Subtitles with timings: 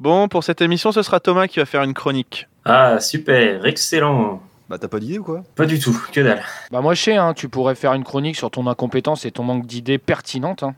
[0.00, 2.46] Bon, pour cette émission, ce sera Thomas qui va faire une chronique.
[2.64, 4.40] Ah, super, excellent.
[4.68, 5.42] Bah t'as pas d'idée ou quoi?
[5.56, 6.42] Pas du tout, que dalle.
[6.70, 9.42] Bah moi je sais, hein, tu pourrais faire une chronique sur ton incompétence et ton
[9.42, 10.62] manque d'idées pertinentes.
[10.62, 10.74] hein.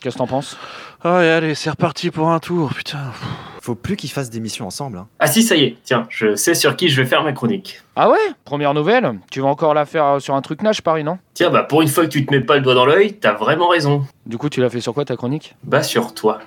[0.00, 0.56] Qu'est-ce que t'en penses?
[1.04, 2.98] Ah ouais, allez, c'est reparti pour un tour, putain.
[3.60, 4.98] Faut plus qu'ils fassent des missions ensemble.
[4.98, 5.08] Hein.
[5.18, 7.82] Ah si, ça y est, tiens, je sais sur qui je vais faire ma chronique.
[7.94, 8.18] Ah ouais?
[8.44, 11.18] Première nouvelle Tu vas encore la faire euh, sur un truc nage, Paris, non?
[11.34, 13.32] Tiens, bah pour une fois que tu te mets pas le doigt dans l'œil, t'as
[13.34, 14.06] vraiment raison.
[14.24, 15.54] Du coup, tu l'as fait sur quoi ta chronique?
[15.64, 16.40] Bah sur toi.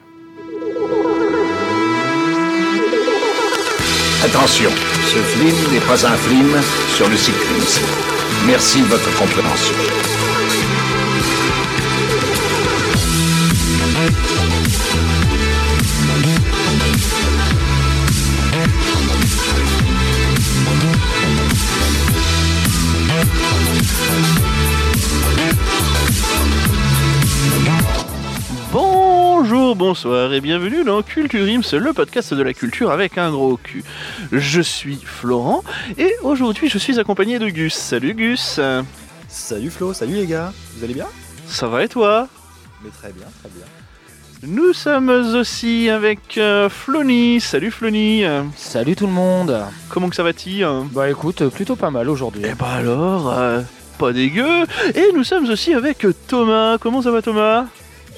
[4.23, 4.69] Attention,
[5.05, 6.51] ce film n'est pas un film
[6.93, 7.86] sur le cyclisme.
[8.45, 9.75] Merci de votre compréhension.
[29.69, 33.55] Bonjour, bonsoir et bienvenue dans Culture Ims, le podcast de la culture avec un gros
[33.55, 33.83] cul.
[34.31, 35.64] Je suis Florent
[35.95, 37.75] et aujourd'hui je suis accompagné de Gus.
[37.75, 38.59] Salut Gus.
[39.28, 40.52] Salut Flo, salut les gars.
[40.75, 41.06] Vous allez bien?
[41.45, 42.28] Ça va et toi?
[42.84, 43.66] Mais très bien, très bien.
[44.42, 47.40] Nous sommes aussi avec euh, Flony.
[47.40, 48.23] Salut Flony.
[48.56, 49.56] Salut tout le monde
[49.90, 50.67] Comment que ça va-t-il?
[50.94, 52.42] Bah écoute, plutôt pas mal aujourd'hui.
[52.44, 53.62] Eh bah alors, euh,
[54.00, 54.66] pas dégueu.
[54.95, 56.80] Et nous sommes aussi avec Thomas.
[56.80, 57.67] Comment ça va Thomas?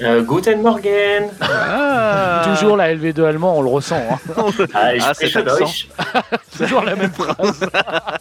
[0.01, 2.43] Euh, Guten Morgen ah.
[2.57, 4.01] Toujours la LV2 allemand, on le ressent.
[4.09, 4.17] hein.
[4.73, 5.41] Ah, je Ah.
[5.43, 5.87] Deutsch.
[6.57, 7.59] Toujours la même phrase.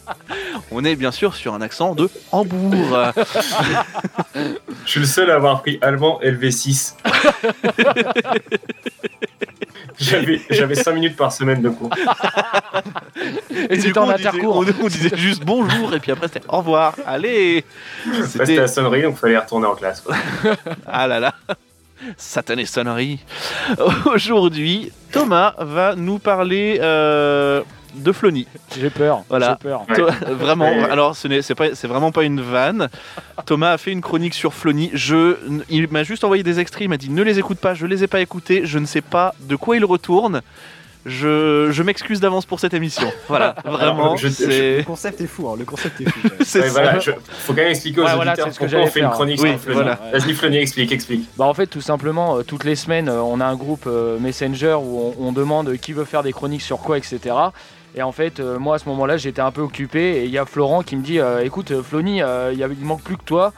[0.71, 2.97] On est bien sûr sur un accent de Hambourg.
[4.85, 6.95] Je suis le seul à avoir pris allemand LV6.
[9.99, 11.89] J'avais j'avais 5 minutes par semaine de cours.
[13.69, 14.57] Et Du c'était coup, en on disait- intercours.
[14.57, 16.95] On, on disait juste bonjour et puis après c'était au revoir.
[17.05, 17.65] Allez
[18.05, 20.01] C'était C'était la sonnerie, donc fallait retourner en classe.
[20.01, 20.15] quoi.
[20.87, 21.33] ah là là
[22.17, 23.19] satanée sonnerie.
[24.05, 27.61] Aujourd'hui, Thomas va nous parler euh,
[27.95, 28.47] de Flony.
[28.77, 29.23] J'ai peur.
[29.29, 29.57] Voilà.
[29.61, 29.85] J'ai peur.
[29.89, 30.33] Ouais.
[30.33, 32.89] Vraiment, alors ce n'est c'est pas c'est vraiment pas une vanne.
[33.45, 34.89] Thomas a fait une chronique sur Flony.
[34.93, 35.37] Je
[35.69, 38.03] il m'a juste envoyé des extraits, il m'a dit ne les écoute pas, je les
[38.03, 40.41] ai pas écoutés, je ne sais pas de quoi il retourne.
[41.05, 43.11] Je, je m'excuse d'avance pour cette émission.
[43.27, 46.19] Voilà, vraiment, je- Le concept est fou, hein, le concept est fou.
[46.41, 46.71] c'est Ouais, ça.
[46.83, 48.87] voilà, je- faut quand même expliquer aux Ouais, auditeurs c'est ce que pourquoi on j'allais
[48.91, 49.11] fait une faire.
[49.13, 49.99] chronique Oui, voilà.
[50.13, 51.27] Vas-y Flony, explique, explique.
[51.37, 54.19] Bah en fait tout simplement euh, toutes les semaines euh, on a un groupe euh,
[54.19, 57.19] Messenger où on, on demande qui veut faire des chroniques sur quoi etc.
[57.95, 60.37] Et en fait euh, moi à ce moment-là j'étais un peu occupé et il y
[60.37, 63.53] a Florent qui me dit euh, écoute Flony euh, il manque plus que toi.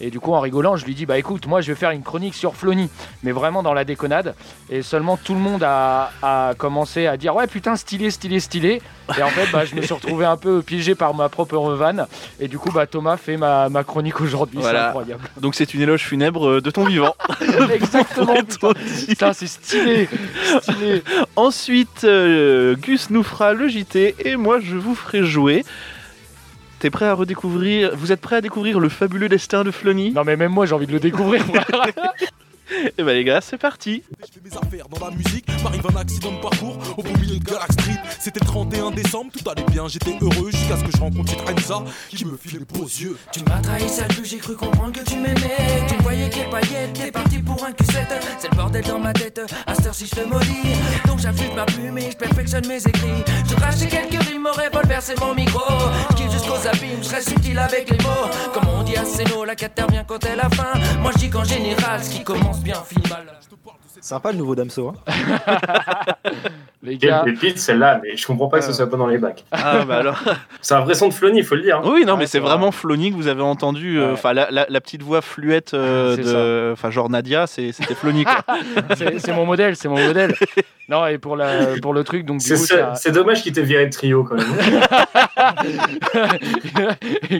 [0.00, 2.02] Et du coup en rigolant je lui dis bah écoute moi je vais faire une
[2.02, 2.88] chronique sur Flony
[3.22, 4.34] mais vraiment dans la déconnade
[4.70, 8.80] et seulement tout le monde a, a commencé à dire ouais putain stylé stylé stylé
[9.18, 12.06] et en fait bah, je me suis retrouvé un peu piégé par ma propre vanne
[12.38, 14.78] et du coup bah Thomas fait ma, ma chronique aujourd'hui Voilà.
[14.80, 17.14] c'est incroyable Donc c'est une éloge funèbre euh, de ton vivant.
[17.72, 18.34] exactement.
[19.08, 20.08] Putain, c'est stylé,
[20.62, 21.02] stylé.
[21.36, 25.64] Ensuite, euh, Gus nous fera le JT et moi je vous ferai jouer.
[26.78, 30.24] T'es prêt à redécouvrir Vous êtes prêt à découvrir le fabuleux destin de Flony Non
[30.24, 31.44] mais même moi j'ai envie de le découvrir.
[32.98, 34.02] Et bah les gars, c'est parti.
[34.20, 37.38] Je fais mes affaires dans la musique, m'arrive un accident de parcours au beau milieu
[37.38, 37.98] de Galax Street.
[38.20, 41.48] C'était le 31 décembre, tout allait bien, j'étais heureux jusqu'à ce que je rencontre cette
[41.48, 43.16] Anissa qui me file les beaux yeux.
[43.32, 45.86] Tu m'as trahi, sale j'ai cru comprendre que tu m'aimais.
[45.88, 48.06] Tu me voyais quelle paillette, t'es parti pour un Q7.
[48.38, 50.76] C'est le bordel dans ma tête, à cette heure-ci je te maudis.
[51.06, 53.24] Donc j'affûte ma plume et je perfectionne mes écrits.
[53.48, 55.62] Je crache quelques rimes, mon revolver c'est mon micro.
[56.10, 58.28] Je kiffe jusqu'aux abîmes, je reste subtil avec les mots.
[58.52, 60.78] Comme on dit à Seno, la cata vient quand elle a faim.
[61.00, 63.26] Moi je dis qu'en général, ce qui commence bien finit mal.
[64.00, 64.88] Sympa le nouveau Damso.
[64.88, 64.94] Hein.
[66.88, 69.18] Les gars, Quelle pépite celle-là, mais je comprends pas que ce soit pas dans les
[69.18, 69.44] bacs.
[69.52, 70.18] Ah bah alors.
[70.60, 71.78] C'est un vrai son de Flony, il faut le dire.
[71.78, 71.82] hein.
[71.84, 72.48] Oui, non, mais c'est vrai.
[72.50, 73.98] vraiment Flony que vous avez entendu.
[73.98, 74.12] euh, Ouais.
[74.14, 76.16] Enfin, la, la- la petite voix fluette euh,
[76.68, 76.72] de.
[76.72, 78.42] Enfin, genre Nadia, c'est- c'était Flony quoi.
[79.18, 80.34] c'est mon modèle, c'est mon modèle.
[80.88, 83.42] Non et pour la pour le truc donc du C'est coup ça- c'est c'est dommage
[83.42, 84.46] qu'il t'ait viré de trio quand même.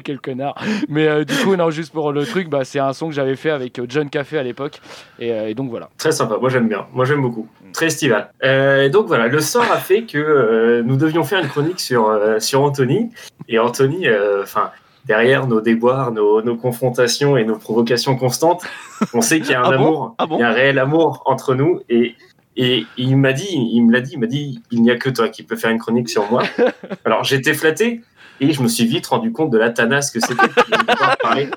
[0.04, 0.54] quel connard.
[0.88, 3.36] Mais euh, du coup non juste pour le truc bah c'est un son que j'avais
[3.36, 4.80] fait avec euh, John Café à l'époque
[5.18, 5.88] et, euh, et donc voilà.
[5.98, 7.48] Très sympa, moi j'aime bien, moi j'aime beaucoup.
[7.72, 8.30] Très estival.
[8.44, 11.80] Euh, et donc voilà, le sort a fait que euh, nous devions faire une chronique
[11.80, 13.10] sur, euh, sur Anthony.
[13.48, 14.70] Et Anthony, euh, enfin,
[15.06, 18.62] derrière nos déboires, nos, nos confrontations et nos provocations constantes,
[19.14, 20.52] on sait qu'il y a un Ah bon amour, Ah bon il y a un
[20.52, 21.80] réel amour entre nous.
[21.88, 22.14] Et,
[22.56, 25.10] et il m'a dit, il me l'a dit, il m'a dit, il n'y a que
[25.10, 26.42] toi qui peux faire une chronique sur moi.
[27.04, 28.02] Alors j'étais flatté.
[28.40, 30.48] Et je me suis vite rendu compte de la tanasse que c'était
[31.22, 31.48] parler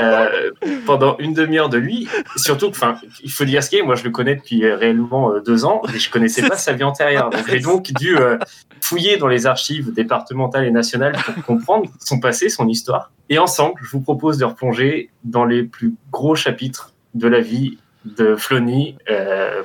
[0.00, 0.50] euh,
[0.86, 2.08] pendant une demi-heure de lui.
[2.36, 3.82] Surtout, enfin, il faut dire ce qu'il est.
[3.82, 6.72] Moi, je le connais depuis euh, réellement euh, deux ans et je connaissais pas sa
[6.72, 7.30] vie antérieure.
[7.48, 8.16] J'ai donc dû
[8.80, 13.10] fouiller dans les archives départementales et nationales pour comprendre son passé, son histoire.
[13.28, 17.78] Et ensemble, je vous propose de replonger dans les plus gros chapitres de la vie
[18.04, 18.96] de Flony,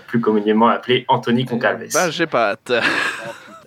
[0.08, 1.88] plus communément appelé Anthony Concalves.
[1.94, 2.72] Bah, j'ai pas hâte.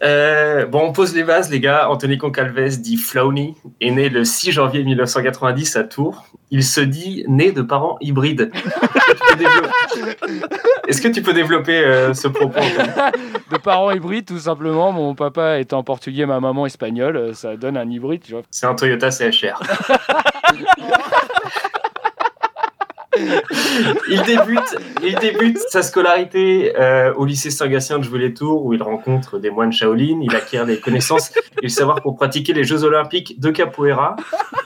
[0.03, 1.89] Euh, bon, on pose les bases, les gars.
[1.91, 6.25] Anthony Concalves, dit Flony, est né le 6 janvier 1990 à Tours.
[6.51, 8.51] Il se dit né de parents hybrides.
[10.89, 12.61] Est-ce que tu peux développer euh, ce propos
[13.51, 14.93] De parents hybrides, tout simplement.
[14.93, 18.23] Mon papa étant portugais, ma maman espagnole, ça donne un hybride.
[18.51, 19.61] C'est un Toyota CHR.
[24.09, 29.39] il, débute, il débute sa scolarité euh, au lycée Saint-Gatien de Jouer-les-Tours où il rencontre
[29.39, 30.21] des moines Shaolin.
[30.23, 34.17] Il acquiert des connaissances et le savoir pour pratiquer les Jeux Olympiques de capoeira.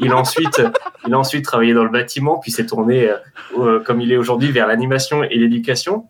[0.00, 0.62] Il a ensuite,
[1.06, 3.16] il a ensuite travaillé dans le bâtiment, puis s'est tourné, euh,
[3.58, 6.06] euh, comme il est aujourd'hui, vers l'animation et l'éducation.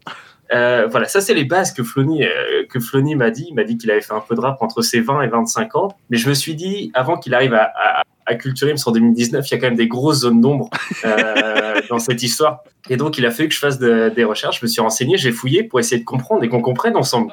[0.53, 2.25] Voilà, ça c'est les bases que Flony,
[2.69, 3.47] que Flony m'a dit.
[3.51, 5.77] Il m'a dit qu'il avait fait un peu de rap entre ses 20 et 25
[5.77, 5.97] ans.
[6.11, 9.51] Mais je me suis dit, avant qu'il arrive à, à Culture Ims en 2019, il
[9.51, 10.71] y a quand même des grosses zones d'ombre
[11.05, 12.63] euh, dans cette histoire.
[12.89, 14.61] Et donc il a fallu que je fasse de- des recherches.
[14.61, 17.33] Je me suis renseigné, j'ai fouillé pour essayer de comprendre et qu'on comprenne ensemble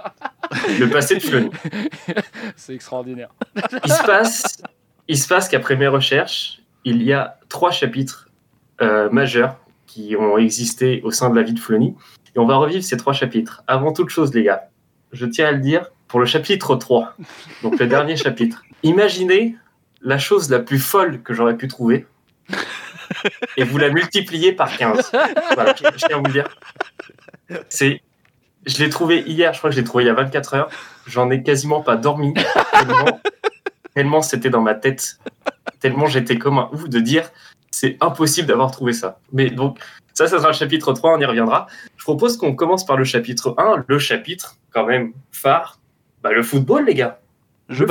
[0.80, 1.50] le passé de Flony.
[2.56, 3.30] C'est extraordinaire.
[3.86, 4.58] Il se passe,
[5.08, 8.30] il se passe qu'après mes recherches, il y a trois chapitres
[8.82, 11.96] euh, majeurs qui ont existé au sein de la vie de Flony.
[12.36, 13.64] Et on va revivre ces trois chapitres.
[13.68, 14.70] Avant toute chose, les gars,
[15.12, 17.16] je tiens à le dire, pour le chapitre 3,
[17.64, 19.56] donc le dernier chapitre, imaginez
[20.02, 22.06] la chose la plus folle que j'aurais pu trouver
[23.58, 25.12] et vous la multipliez par 15.
[25.56, 26.48] Voilà, je je tiens à vous dire.
[27.70, 28.02] C'est,
[28.66, 30.70] je l'ai trouvé hier, je crois que je l'ai trouvé il y a 24 heures.
[31.08, 32.34] J'en ai quasiment pas dormi.
[32.72, 33.22] Tellement,
[33.96, 35.20] tellement c'était dans ma tête.
[35.80, 37.30] Tellement j'étais comme un ouf de dire
[37.72, 39.20] c'est impossible d'avoir trouvé ça.
[39.32, 39.80] Mais donc,
[40.14, 41.68] ça, ça sera le chapitre 3, on y reviendra.
[41.96, 45.80] Je propose qu'on commence par le chapitre 1, le chapitre quand même phare.
[46.24, 47.20] Bah, le football, les gars.
[47.70, 47.84] Je,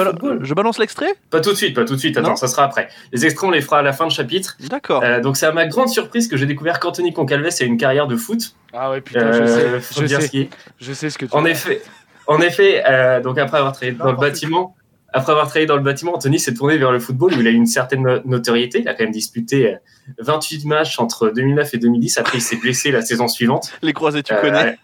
[0.55, 1.15] balance l'extrait?
[1.31, 2.17] Pas tout de suite, pas tout de suite.
[2.17, 2.37] Attends, Non.
[2.37, 2.89] ça sera après.
[3.13, 4.57] Les extraits, on les fera à la fin de chapitre.
[4.69, 5.03] D'accord.
[5.05, 8.07] Euh, donc, c'est à ma grande surprise que j'ai découvert qu'Anthony Concalves a une carrière
[8.07, 8.55] de foot.
[8.73, 10.03] Ah ouais, putain, je Euh, sais.
[10.03, 10.49] Je sais,
[10.81, 11.83] je sais ce que tu En effet,
[12.27, 14.75] en effet euh, donc après avoir travaillé dans le bâtiment,
[15.17, 17.51] après avoir travaillé dans le bâtiment, Anthony s'est tourné vers le football où il a
[17.51, 18.81] eu une certaine no- notoriété.
[18.81, 19.77] Il a quand même disputé euh,
[20.19, 22.19] 28 matchs entre 2009 et 2010.
[22.19, 23.73] Après, il s'est blessé la saison suivante.
[23.83, 24.79] Les croisés, tu Euh, connais.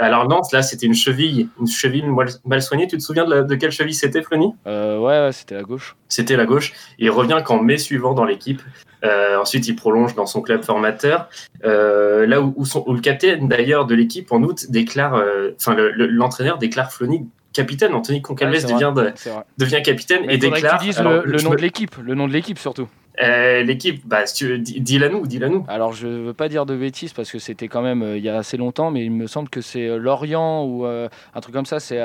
[0.00, 2.04] Alors Nantes, là, c'était une cheville, une cheville
[2.44, 2.86] mal, soignée.
[2.86, 5.62] Tu te souviens de, la- de quelle cheville c'était, Flony Euh, ouais, ouais, c'était à
[5.62, 5.96] gauche.
[6.08, 6.72] C'était la gauche.
[6.98, 8.62] Il revient qu'en mai suivant dans l'équipe.
[9.04, 11.28] Euh, ensuite, il prolonge dans son club formateur.
[11.64, 15.50] Euh, là où, où, son- où le capitaine d'ailleurs de l'équipe en août déclare, euh,
[15.56, 17.28] enfin le- le- l'entraîneur déclare Flony
[17.62, 17.94] capitaine.
[17.94, 19.12] Anthony Concalves Ouais, devient, de-
[19.58, 20.78] devient capitaine Mais et déclare.
[20.78, 22.88] que tu dises alors, le, nom me- de l'équipe, le nom de l'équipe surtout.
[23.20, 25.64] euh, l'équipe, bah, si tu veux, dis- dis-la nous, dis-la nous.
[25.68, 28.28] Alors je veux pas dire de bêtises parce que c'était quand même euh, il y
[28.28, 31.66] a assez longtemps, mais il me semble que c'est euh, Lorient ou un truc comme
[31.66, 31.80] ça.
[31.80, 32.00] C'est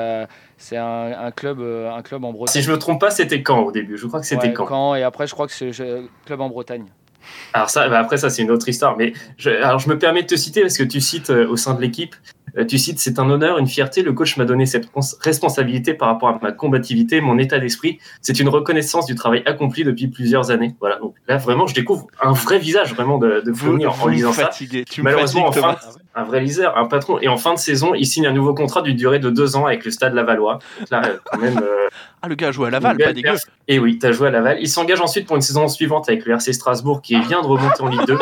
[0.58, 2.52] c'est un, un club un club en Bretagne.
[2.52, 4.94] Si je me trompe pas, c'était quand au début Je crois que c'était Ouais, quand.
[4.96, 5.70] et après je crois que c'est
[6.26, 6.86] club en Bretagne.
[7.54, 8.98] Alors ça, bah après ça, c'est une autre histoire.
[8.98, 11.72] Mais je, alors je me permets de te citer parce que tu cites au sein
[11.74, 12.14] de l'équipe,
[12.68, 14.02] tu cites c'est un honneur, une fierté.
[14.02, 14.88] Le coach m'a donné cette
[15.20, 17.98] responsabilité par rapport à ma combativité, mon état d'esprit.
[18.22, 20.74] C'est une reconnaissance du travail accompli depuis plusieurs années.
[20.80, 20.98] Voilà.
[20.98, 24.44] Donc là, vraiment, je découvre un vrai visage vraiment de, de Vous, en, lisant ça.
[24.46, 24.84] fatiguez.
[24.84, 25.76] Tu me Malheureusement, fatigues, en Thomas.
[25.76, 27.18] fin, un vrai liseur, un patron.
[27.20, 29.66] Et en fin de saison, il signe un nouveau contrat d'une durée de deux ans
[29.66, 30.60] avec le Stade Lavallois.
[30.90, 31.58] Là, euh, quand même.
[31.58, 31.88] euh,
[32.22, 33.34] Ah, le gars a joué à Laval, pas dégueu.
[33.66, 34.58] Et oui, tu as joué à Laval.
[34.60, 37.82] Il s'engage ensuite pour une saison suivante avec le RC Strasbourg qui vient de remonter
[37.82, 38.18] en Ligue 2.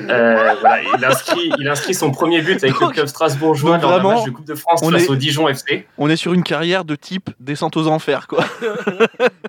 [0.00, 3.88] Euh, voilà, il, inscrit, il inscrit son premier but avec le club strasbourgeois Donc d'un
[3.88, 5.86] vraiment, match de Coupe de France on face est- au Dijon FC.
[5.98, 8.44] On est sur une carrière de type descente aux enfers, quoi.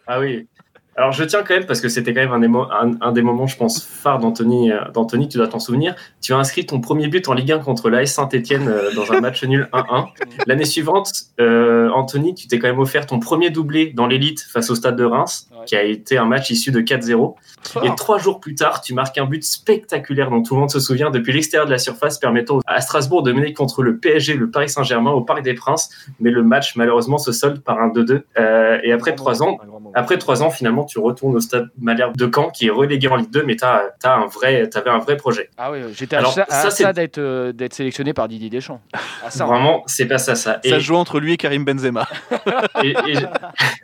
[0.07, 0.47] Ah oui.
[0.95, 3.11] Alors je tiens quand même, parce que c'était quand même un des, mo- un, un
[3.11, 5.95] des moments, je pense, phares d'Anthony, euh, d'Anthony, tu dois t'en souvenir.
[6.21, 9.43] Tu as inscrit ton premier but en Ligue 1 contre l'AS Saint-Etienne dans un match
[9.43, 10.05] nul 1-1.
[10.47, 14.69] L'année suivante, euh, Anthony, tu t'es quand même offert ton premier doublé dans l'élite face
[14.69, 15.65] au Stade de Reims, Ouais.
[15.65, 17.35] qui a été un match issu de 4-0.
[17.83, 20.79] Et trois jours plus tard, tu marques un but spectaculaire dont tout le monde se
[20.79, 24.49] souvient depuis l'extérieur de la surface, permettant à Strasbourg de mener contre le PSG, le
[24.49, 25.89] Paris Saint-Germain, au Parc des Princes.
[26.19, 28.23] Mais le match, malheureusement, se solde par un 2-2.
[28.39, 29.57] Euh, et après trois ans,
[29.95, 33.15] après trois ans, finalement, tu retournes au stade Malherbe de Caen, qui est relégué en
[33.15, 35.49] Ligue 2, mais tu as, un vrai, avais un vrai projet.
[35.57, 38.27] Ah oui, j'étais à Alors, ça, à ça, c'est- ça d'être euh, d'être sélectionné par
[38.27, 38.81] Didier Deschamps.
[39.29, 39.45] Ça.
[39.45, 40.59] Vraiment, c'est pas ça, ça.
[40.63, 42.07] Et, Ça joue entre lui et Karim Benzema.
[42.83, 43.17] et, et-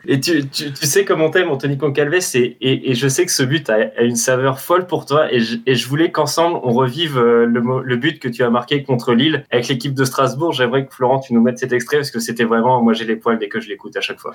[0.06, 3.32] et tu, tu, tu sais comment t'aimes Anthony Concalves, et, et, et je sais que
[3.32, 6.58] ce but a, a une saveur folle pour toi, et je, et je voulais qu'ensemble,
[6.62, 10.04] on revive euh, le, le but que tu as marqué contre Lille avec l'équipe de
[10.04, 10.52] Strasbourg.
[10.52, 13.16] J'aimerais que Florent, tu nous mettes cet extrait, parce que c'était vraiment, moi j'ai les
[13.16, 14.34] poils dès que je l'écoute à chaque fois.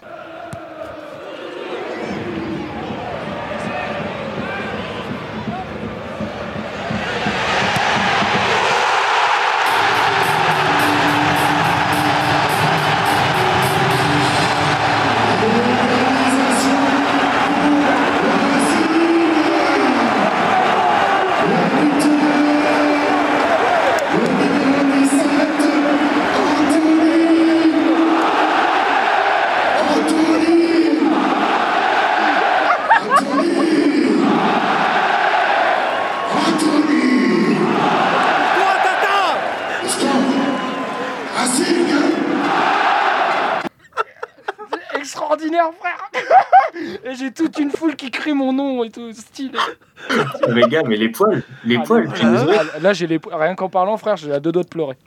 [48.84, 49.58] Et tout, stylé.
[50.50, 52.12] Mais gars, mais les poils, les Ah, poils.
[52.14, 54.64] tu nous aurais- ah, là, j'ai les rien qu'en parlant, frère, j'ai à deux doigts
[54.64, 54.98] de pleurer.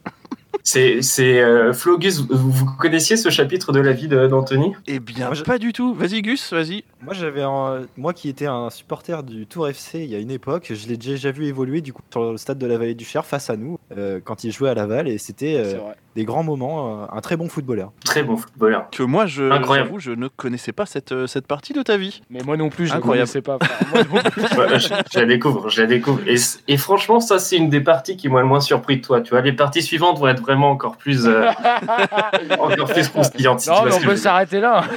[0.65, 4.73] C'est, c'est euh, Flo, Gus, vous, vous connaissiez ce chapitre de la vie de- d'Anthony?
[4.87, 5.95] Eh bien, Moi, je- pas du tout.
[5.95, 6.85] Vas-y, Gus, vas-y.
[7.03, 10.31] Moi, j'avais un- moi qui étais un supporter du Tour FC il y a une
[10.31, 13.05] époque, je l'ai déjà vu évoluer du coup sur le stade de la Vallée du
[13.05, 15.79] Cher face à nous euh, quand il jouait à Laval et c'était euh,
[16.17, 17.93] des grands moments, euh, un très bon footballeur.
[18.05, 18.89] Très bon footballeur.
[18.91, 19.93] Que moi, je, Incroyable.
[19.99, 22.21] je ne connaissais pas cette, euh, cette partie de ta vie.
[22.31, 23.29] Mais moi non plus, je ne Incroyable.
[23.29, 23.89] connaissais pas, frère.
[24.11, 24.43] Moi non plus.
[24.59, 26.21] Ouais, je, je la découvre, je la découvre.
[26.67, 29.21] Et franchement, ça, c'est une des parties qui m'a le moins surpris de toi.
[29.21, 31.47] Tu vois, les parties suivantes vont être vraiment encore plus, euh,
[32.59, 34.85] encore plus tu non, mais on peut s'arrêter là.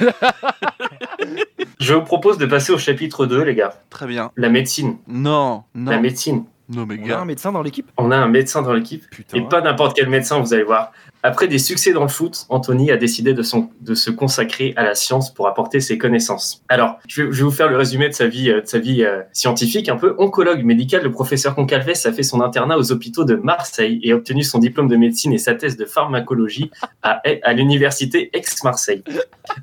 [1.80, 3.74] Je vous propose de passer au chapitre 2, les gars.
[3.90, 4.30] Très bien.
[4.36, 4.98] La médecine.
[5.08, 6.44] Non, La médecine.
[6.68, 7.20] Non, mais On a gars.
[7.20, 7.90] un médecin dans l'équipe?
[7.98, 9.04] On a un médecin dans l'équipe.
[9.34, 10.92] Et pas n'importe quel médecin, vous allez voir.
[11.22, 14.82] Après des succès dans le foot, Anthony a décidé de, son- de se consacrer à
[14.82, 16.62] la science pour apporter ses connaissances.
[16.68, 18.78] Alors, je vais, je vais vous faire le résumé de sa vie, euh, de sa
[18.78, 20.14] vie euh, scientifique un peu.
[20.18, 24.16] Oncologue médical, le professeur Concalves a fait son internat aux hôpitaux de Marseille et a
[24.16, 26.70] obtenu son diplôme de médecine et sa thèse de pharmacologie
[27.02, 29.02] à, à l'université Aix-Marseille.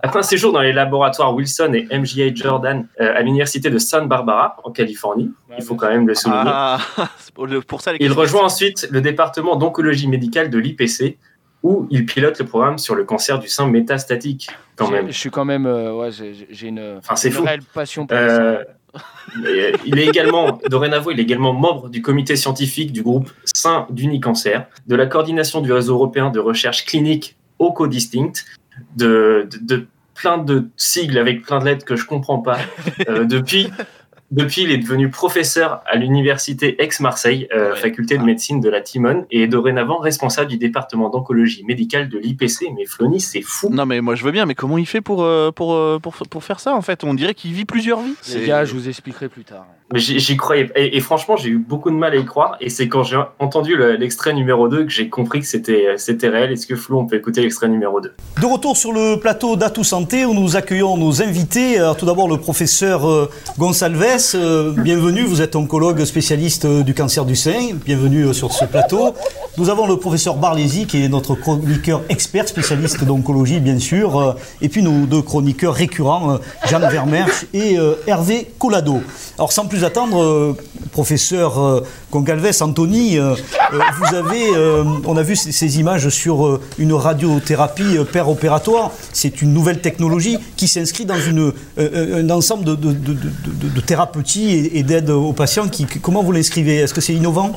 [0.01, 4.05] Après un séjour dans les laboratoires Wilson et MGA Jordan euh, à l'université de Santa
[4.05, 6.41] Barbara en Californie, il faut quand même le souligner.
[6.45, 6.77] Ah,
[7.67, 11.17] pour, ça, les Il rejoint ensuite le département d'oncologie médicale de l'IPC,
[11.63, 15.07] où il pilote le programme sur le cancer du sein métastatique, quand même.
[15.07, 15.65] Je suis quand même.
[15.65, 17.43] euh, ouais, j'ai une, Enfin, c'est une fou.
[17.43, 18.17] réelle passion pour.
[18.17, 18.63] Euh,
[19.85, 24.59] il est également, dorénavant, il est également membre du comité scientifique du groupe Sein d'Unicancer,
[24.87, 28.45] de la coordination du réseau européen de recherche clinique OCO-Distinct,
[28.95, 32.57] de, de, de plein de sigles avec plein de lettres que je comprends pas.
[33.07, 33.69] Euh, depuis,
[34.31, 37.75] depuis, il est devenu professeur à l'université Aix-Marseille, euh, Ouais.
[37.77, 42.17] faculté de médecine de la Timone, et est dorénavant responsable du département d'oncologie médicale de
[42.17, 42.67] l'IPC.
[42.75, 43.69] Mais Flony, c'est fou.
[43.69, 46.15] Non, mais moi, je veux bien, mais comment il fait pour, euh, pour, euh, pour,
[46.29, 47.03] pour faire ça, en fait?
[47.03, 48.13] On dirait qu'il vit plusieurs vies.
[48.33, 49.65] Les gars, je vous expliquerai plus tard.
[49.91, 50.65] Mais J'y croyais.
[50.65, 50.79] pas.
[50.79, 52.57] Et, et franchement, j'ai eu beaucoup de mal à y croire.
[52.61, 56.27] Et c'est quand j'ai entendu le- l'extrait numéro 2 que j'ai compris que c'était c'était
[56.29, 56.51] réel.
[56.51, 59.83] Est-ce que Flo, on peut écouter l'extrait numéro 2 De retour sur le plateau d'Atout
[59.83, 61.79] Santé où nous accueillons nos invités.
[61.79, 63.31] Alors, tout d'abord le professeur euh,
[64.35, 68.65] Euh, bienvenue, vous êtes oncologue spécialiste euh, du cancer du sein, bienvenue euh, sur ce
[68.65, 69.15] plateau.
[69.57, 74.67] Nous avons le professeur Barlési qui est notre chroniqueur expert spécialiste d'oncologie bien sûr, et
[74.69, 79.01] puis nos deux chroniqueurs récurrents, Jeanne Vermersch et Hervé Collado.
[79.37, 80.55] Alors sans plus attendre,
[80.93, 84.49] professeur Goncalves, Anthony, vous avez,
[85.05, 88.91] on a vu ces, images sur une radiothérapie euh, opératoire.
[89.11, 91.15] C'est une nouvelle technologie qui s'inscrit dans
[91.77, 95.67] un ensemble de, de thérapeutiques et, et d'aide aux patients.
[95.67, 96.77] Qui, comment vous l'inscrivez?
[96.77, 97.51] Est-ce que c'est innovant?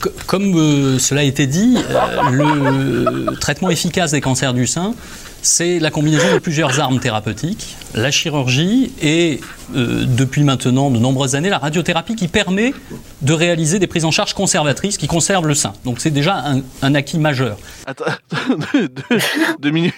[0.00, 4.94] Co- Comme euh, cela a été dit, euh, le traitement efficace des cancers du sein,
[5.42, 9.40] c'est la combinaison de plusieurs armes thérapeutiques, la chirurgie et,
[9.76, 12.74] euh, depuis maintenant de nombreuses années, la radiothérapie qui permet
[13.22, 15.72] de réaliser des prises en charge conservatrices qui conservent le sein.
[15.84, 17.56] Donc c'est déjà un, un acquis majeur.
[17.86, 18.04] Attends,
[18.74, 19.18] deux, deux-
[19.60, 19.94] deux minutes.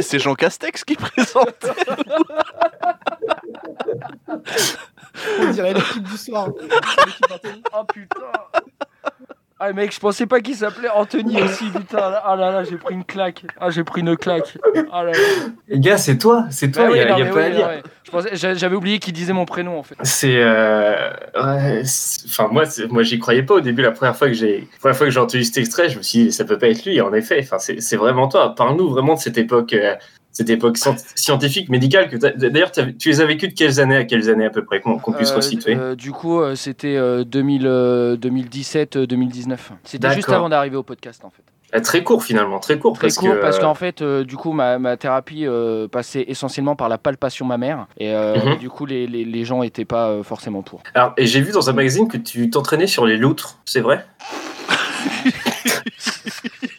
[0.00, 1.66] C'est Jean Castex qui présente.
[5.40, 6.48] On dirait l'équipe du soir.
[7.72, 8.32] Oh putain
[9.60, 12.14] Ah mec, je pensais pas qu'il s'appelait Anthony aussi, putain.
[12.24, 13.44] Ah là là, j'ai pris une claque.
[13.60, 14.58] Ah, j'ai pris une claque.
[14.90, 15.18] Ah là là.
[15.68, 16.84] Les gars, c'est toi, c'est toi.
[16.84, 17.82] Bah Il oui, y a, pas à dire.
[18.32, 19.94] J'avais oublié qu'il disait mon prénom en fait.
[20.02, 21.82] C'est, euh, ouais,
[22.26, 23.82] enfin moi, moi j'y croyais pas au début.
[23.82, 26.02] La première fois que j'ai, la première fois que j'ai entendu cet extrait, je me
[26.02, 27.00] suis dit ça peut pas être lui.
[27.00, 28.54] En effet, enfin c'est c'est vraiment toi.
[28.56, 29.94] Parle-nous vraiment de cette époque, euh,
[30.34, 34.04] cette époque scient- scientifique, médicale que d'ailleurs tu les as vécues de quelles années à
[34.04, 35.74] quelles années à peu près qu'on puisse Euh, resituer?
[35.76, 39.56] euh, du coup, euh, c'était euh, 2000, euh, 2017-2019.
[39.84, 41.42] C'était juste avant d'arriver au podcast en fait.
[41.72, 44.52] Ah, très court finalement, très court Très parce court que parce qu'en fait, du coup,
[44.52, 45.44] ma, ma thérapie
[45.90, 48.58] passait essentiellement par la palpation mammaire et Mhm.
[48.58, 50.82] du coup, les, les, les gens n'étaient pas forcément pour.
[50.94, 54.04] alors et j'ai vu dans un magazine que tu t'entraînais sur les loutres, c'est vrai?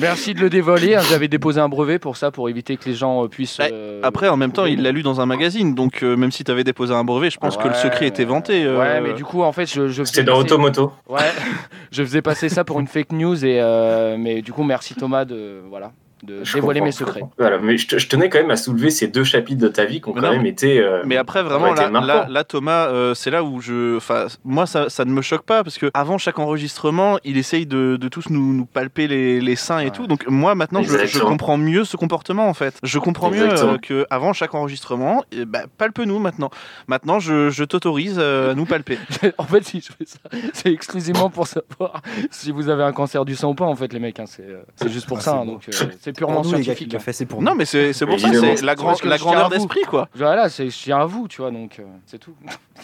[0.00, 0.94] Merci de le dévoiler.
[0.96, 3.58] hein, J'avais déposé un brevet pour ça, pour éviter que les gens euh, puissent.
[3.58, 6.30] Ouais, euh, Après, en même temps, il l'a lu dans un magazine, donc euh, même
[6.32, 8.64] si tu avais déposé un brevet, je pense que le secret était vanté.
[8.64, 10.92] euh, Ouais, mais du coup, en fait, je, je C'était dans passer- Automoto.
[11.08, 11.20] Ouais,
[11.90, 15.24] je faisais passer ça pour une fake news et euh, mais du coup, merci Thomas
[15.24, 15.92] de voilà
[16.22, 17.22] de Je dévoiler mes secrets.
[17.38, 19.84] Voilà, mais je, te- je tenais quand même à soulever ces deux chapitres de ta
[19.84, 20.78] vie qui ont Mais quand non, même été.
[20.80, 22.06] euh, Mais après, vraiment, là, marquants.
[22.06, 23.96] là, là, Thomas, euh, c'est là où je.
[23.96, 27.66] Enfin, moi, ça, ça ne me choque pas parce que avant chaque enregistrement, il essaye
[27.66, 29.90] de, de tous nous, nous palper les, les seins et Ouais.
[29.90, 30.06] tout.
[30.06, 32.78] Donc, moi, maintenant, je, comprends mieux ce comportement en fait.
[32.84, 33.72] Je comprends Exactement.
[33.72, 36.50] mieux que avant chaque enregistrement, eh ben, palpe-nous maintenant.
[36.86, 38.98] Maintenant, je, je t'autorise euh, à nous palper.
[39.38, 40.18] en fait, si je fais ça,
[40.52, 42.00] c'est exclusivement pour savoir
[42.30, 43.64] si vous avez un cancer du sang ou pas.
[43.64, 45.30] En fait, les mecs, hein, c'est euh, juste pour Ah, ça.
[45.32, 45.52] c'est hein, bon.
[45.54, 45.72] donc, euh,
[46.12, 46.94] c'est purement scientifique.
[46.94, 46.98] hein.
[47.12, 50.08] c'est pour Non, mais c'est c'est pour ça, c'est la, grandeur d'esprit, quoi.
[50.14, 52.34] Voilà, c'est je tiens à vous, tu vois, donc euh, c'est tout.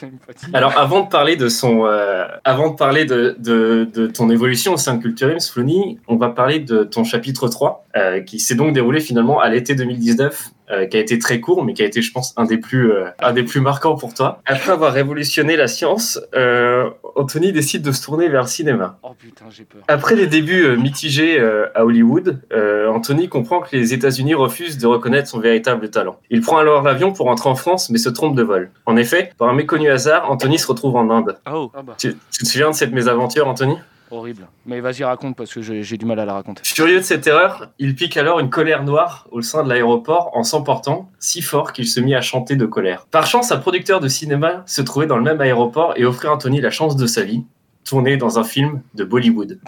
[0.53, 4.75] Alors, avant de parler de son, euh, avant de parler de, de, de ton évolution
[4.75, 8.55] au sein de Culturims, Flony, on va parler de ton chapitre 3, euh, qui s'est
[8.55, 11.87] donc déroulé finalement à l'été 2019, euh, qui a été très court, mais qui a
[11.87, 14.41] été, je pense, un des plus, euh, un des plus marquants pour toi.
[14.47, 18.99] Après avoir révolutionné la science, euh, Anthony décide de se tourner vers le cinéma.
[19.03, 19.83] Oh putain, j'ai peur.
[19.89, 24.79] Après des débuts euh, mitigés euh, à Hollywood, euh, Anthony comprend que les États-Unis refusent
[24.79, 26.19] de reconnaître son véritable talent.
[26.31, 28.71] Il prend alors l'avion pour rentrer en France, mais se trompe de vol.
[28.87, 31.39] En effet, par un méconnu hasard, Anthony se retrouve en Inde.
[31.53, 31.71] Oh.
[31.75, 33.77] Ah bah, Tu, tu te souviens de cette mésaventure, Anthony?
[34.11, 34.49] Horrible.
[34.67, 36.63] Mais vas-y, raconte parce que j'ai du mal à la raconter.
[36.65, 40.43] Furieux de cette erreur, il pique alors une colère noire au sein de l'aéroport en
[40.43, 43.07] s'emportant si fort qu'il se mit à chanter de colère.
[43.11, 46.33] Par chance, un producteur de cinéma se trouvait dans le même aéroport et offrait à
[46.33, 47.45] Anthony la chance de sa vie,
[47.85, 49.59] tourner dans un film de Bollywood.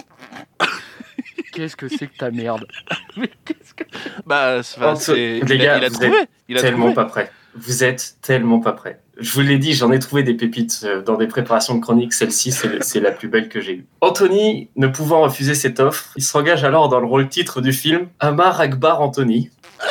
[1.53, 2.65] Qu'est-ce que c'est que ta merde
[3.17, 3.83] Mais qu'est-ce que.
[4.25, 6.17] Bah, c'est- enfin, c'est- les il a, gars, il a vous trouvé.
[6.49, 6.95] Il a tellement trouvé.
[6.95, 7.33] pas prêt.
[7.57, 9.01] Vous êtes tellement pas prêt.
[9.21, 12.15] Je vous l'ai dit, j'en ai trouvé des pépites euh, dans des préparations de chroniques.
[12.15, 13.87] Celle-ci, c'est la plus belle que j'ai eue.
[14.01, 18.09] Anthony, ne pouvant refuser cette offre, il s'engage alors dans le rôle titre du film
[18.19, 19.51] Amar Akbar Anthony.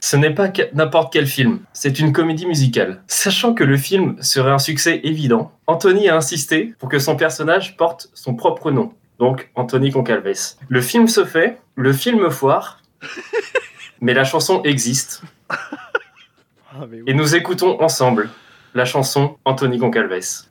[0.00, 3.02] Ce n'est pas n'importe quel film, c'est une comédie musicale.
[3.08, 7.76] Sachant que le film serait un succès évident, Anthony a insisté pour que son personnage
[7.76, 10.56] porte son propre nom, donc Anthony Concalves.
[10.68, 12.80] Le film se fait, le film foire,
[14.00, 15.22] mais la chanson existe
[16.74, 17.02] Ah, oui.
[17.06, 18.30] et nous écoutons ensemble
[18.74, 20.48] la chanson Anthony Concalves.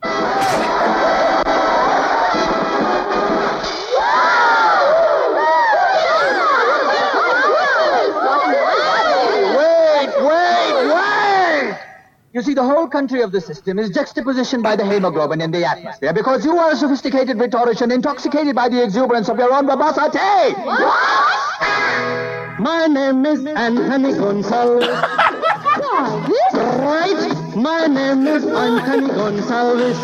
[8.82, 11.74] Wait, wait, wait!
[12.32, 15.64] You see, the whole country of the system is juxtapositioned by the hemoglobin in the
[15.64, 20.54] atmosphere because you are a sophisticated rhetorician intoxicated by the exuberance of your own verbosity!
[22.58, 25.38] My name is Anthony Gonsalves.
[26.02, 27.54] right?
[27.54, 30.00] My name is Anthony Gonsalves.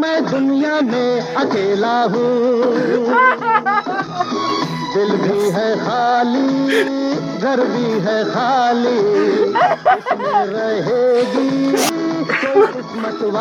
[0.00, 2.32] मैं दुनिया में अकेला हूँ
[4.94, 6.82] दिल भी है खाली
[7.38, 8.98] घर भी है खाली
[10.54, 11.97] रहेगी
[12.28, 13.36] कोई किस्मत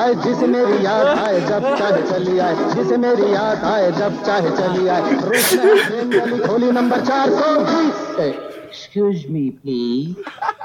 [0.00, 4.50] आए जिसे मेरी याद आए जब चाहे चली आए जिसे मेरी याद आए जब चाहे
[4.60, 5.02] चली आए
[6.46, 10.16] खोली नंबर चार सौ बीस Excuse me, please.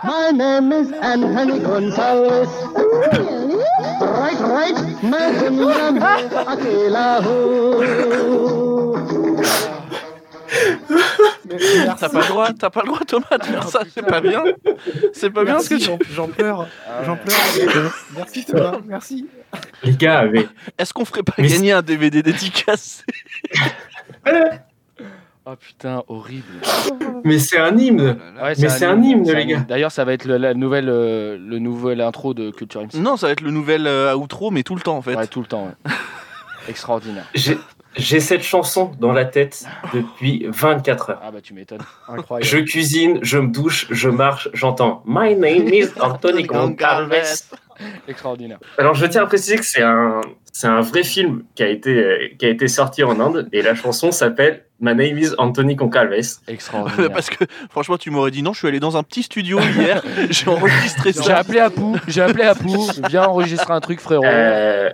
[0.03, 2.49] My name is Anthony Gonzalez.
[4.01, 4.79] Right, right.
[5.03, 8.57] मैं दुनिया में अकेला हूँ
[11.99, 13.81] T'as pas le droit, t'as pas le droit, Thomas, de faire ça.
[13.93, 14.43] C'est pas bien.
[15.13, 15.89] C'est pas bien ce que tu.
[16.13, 16.67] j'en- pleure.
[16.87, 17.93] Ah J'en pleure.
[18.15, 19.27] Merci Thomas, merci.
[19.83, 23.03] Les gars, mais Est-ce qu'on ferait pas Mais gagner un DVD dédicacé?
[25.45, 26.43] Oh putain, horrible.
[27.23, 29.59] Mais c'est un hymne Ouais, Mais c'est un hymne, les gars.
[29.67, 32.95] D'ailleurs, ça va être le, la nouvelle, euh, le nouvel intro de Culture MC.
[32.95, 35.15] Non, ça va être le nouvel euh, outro, mais tout le temps en fait.
[35.15, 35.65] Ouais, tout le temps.
[35.65, 35.91] ouais.
[36.69, 37.25] Extraordinaire.
[37.33, 37.57] J'ai
[37.97, 41.21] j'ai cette chanson dans la tête depuis 24 heures.
[41.23, 41.81] Ah bah tu m'étonnes.
[42.07, 42.45] Incroyable.
[42.45, 47.43] Je cuisine, je me douche, je marche, j'entends My name is Anthony Goncalves.
[48.07, 48.59] Extraordinaire.
[48.77, 50.21] Alors je tiens à préciser que c'est un,
[50.59, 53.61] c'est un vrai film qui a, été, euh, qui a été sorti en Inde et
[53.61, 56.37] la chanson s'appelle My name is Anthony Goncalves.
[56.47, 57.11] Extraordinaire.
[57.13, 60.03] Parce que franchement, tu m'aurais dit non, je suis allé dans un petit studio hier,
[60.29, 61.37] j'ai enregistré J'ai ça.
[61.37, 64.23] appelé Apou, j'ai appelé Apou, viens enregistrer un truc frérot.
[64.23, 64.91] Euh,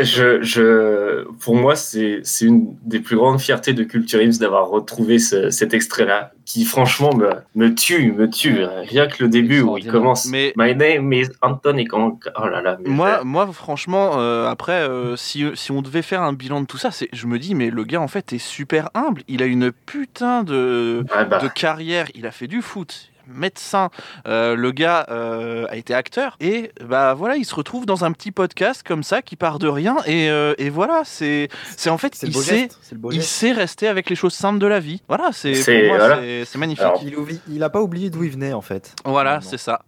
[0.00, 4.68] je, je, pour moi, c'est c'est une des plus grandes fiertés de Culture Ims d'avoir
[4.68, 8.64] retrouvé ce- cet extrait-là, qui franchement me, me tue, me tue.
[8.88, 10.26] Rien que le début où il commence.
[10.26, 12.34] Mais- My name is Anthony Goncalves.
[12.36, 12.78] Oh là là.
[12.80, 16.66] mais- Moi, moi, franchement, euh, après, euh, si, si on devait faire un bilan de
[16.66, 19.22] tout ça, c'est, je me dis, mais le gars, en fait, est super humble.
[19.28, 22.06] Il a une putain de, Ah bah, de carrière.
[22.14, 23.90] Il a fait du foot, médecin.
[24.26, 26.36] Euh, le gars euh, a été acteur.
[26.40, 29.68] Et bah voilà, il se retrouve dans un petit podcast comme ça qui part de
[29.68, 29.96] rien.
[30.06, 32.68] Et, euh, et voilà, c'est, c'est en fait, il sait,
[33.12, 35.02] il sait rester avec les choses simples de la vie.
[35.08, 36.20] Voilà, c'est, C'est- pour moi, voilà.
[36.20, 36.82] c'est, c'est magnifique.
[36.84, 38.94] Alors, Il, oublie- il a pas oublié d'où il venait en fait.
[39.04, 39.82] voilà, c'est ça.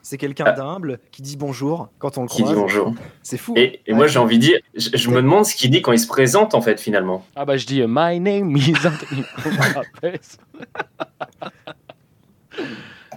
[0.00, 0.52] C'est quelqu'un Ah.
[0.52, 2.56] d'humble qui dit bonjour quand on le qui dit croise.
[2.56, 2.94] bonjour.
[3.22, 3.52] C'est fou.
[3.56, 5.92] Et, et moi, j'ai envie de dire, je, je me demande ce qu'il dit quand
[5.92, 7.26] il se présente, en fait, finalement.
[7.36, 10.38] Ah bah je dis My name is Anthony Goncalves.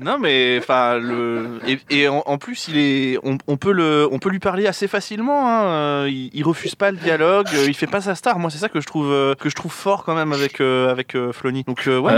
[0.00, 4.08] Non mais enfin le et, et en, en plus il est on, on peut le
[4.10, 5.64] on peut lui parler assez facilement hein.
[5.66, 8.58] euh, il, il refuse pas le dialogue euh, il fait pas sa star moi c'est
[8.58, 11.32] ça que je trouve euh, que je trouve fort quand même avec euh, avec euh,
[11.32, 12.12] Flonny donc euh, ouais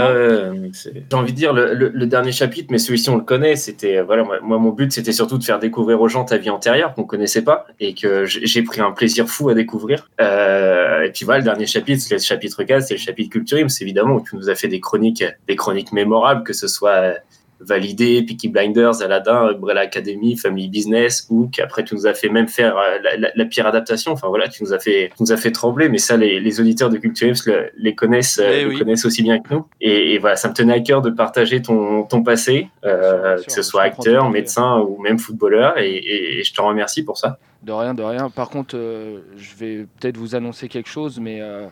[0.73, 3.55] c'est- J'ai envie de dire le, le- le dernier chapitre, mais celui-ci on le connaît.
[3.55, 6.49] C'était voilà, moi, moi, mon but c'était surtout de faire découvrir aux gens ta vie
[6.49, 10.09] antérieure qu'on connaissait pas et que j'ai pris un plaisir fou à découvrir.
[10.19, 13.83] Et puis voilà, le dernier chapitre, c'est le chapitre 4, c'est le chapitre Culture c'est
[13.83, 17.15] évidemment où tu nous as fait des chroniques, des chroniques mémorables, que ce soit
[17.59, 22.47] Validé, Peaky Blinders, Aladdin, Umbrella Academy, Family Business, ou qu'après tu nous as fait même
[22.47, 24.11] faire euh, la, la- la pire adaptation.
[24.11, 26.59] Enfin voilà, tu nous as fait, tu nous as fait trembler, mais ça les, les
[26.59, 28.77] auditeurs de Culture le- les connaissent, euh, Eh le oui.
[28.79, 29.65] connaissent aussi bien que nous.
[29.81, 33.45] Et, et voilà, ça me tenait à cœur de partager ton, ton passé, euh, sûr,
[33.47, 37.17] que ce soit acteur, médecin ou même footballeur, et, et- et je te remercie pour
[37.17, 37.39] ça.
[37.63, 38.29] De rien, de rien.
[38.29, 41.65] Par contre, euh, je vais peut-être vous annoncer quelque chose, mais euh,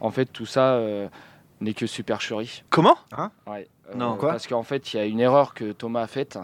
[0.00, 1.06] en fait, tout ça euh,
[1.60, 2.62] n'est que supercherie.
[2.70, 2.96] comment?
[3.46, 3.68] Ouais.
[3.90, 4.16] Euh, Non.
[4.16, 6.38] Quoi Parce qu'en fait, il y a une erreur que Thomas a faite.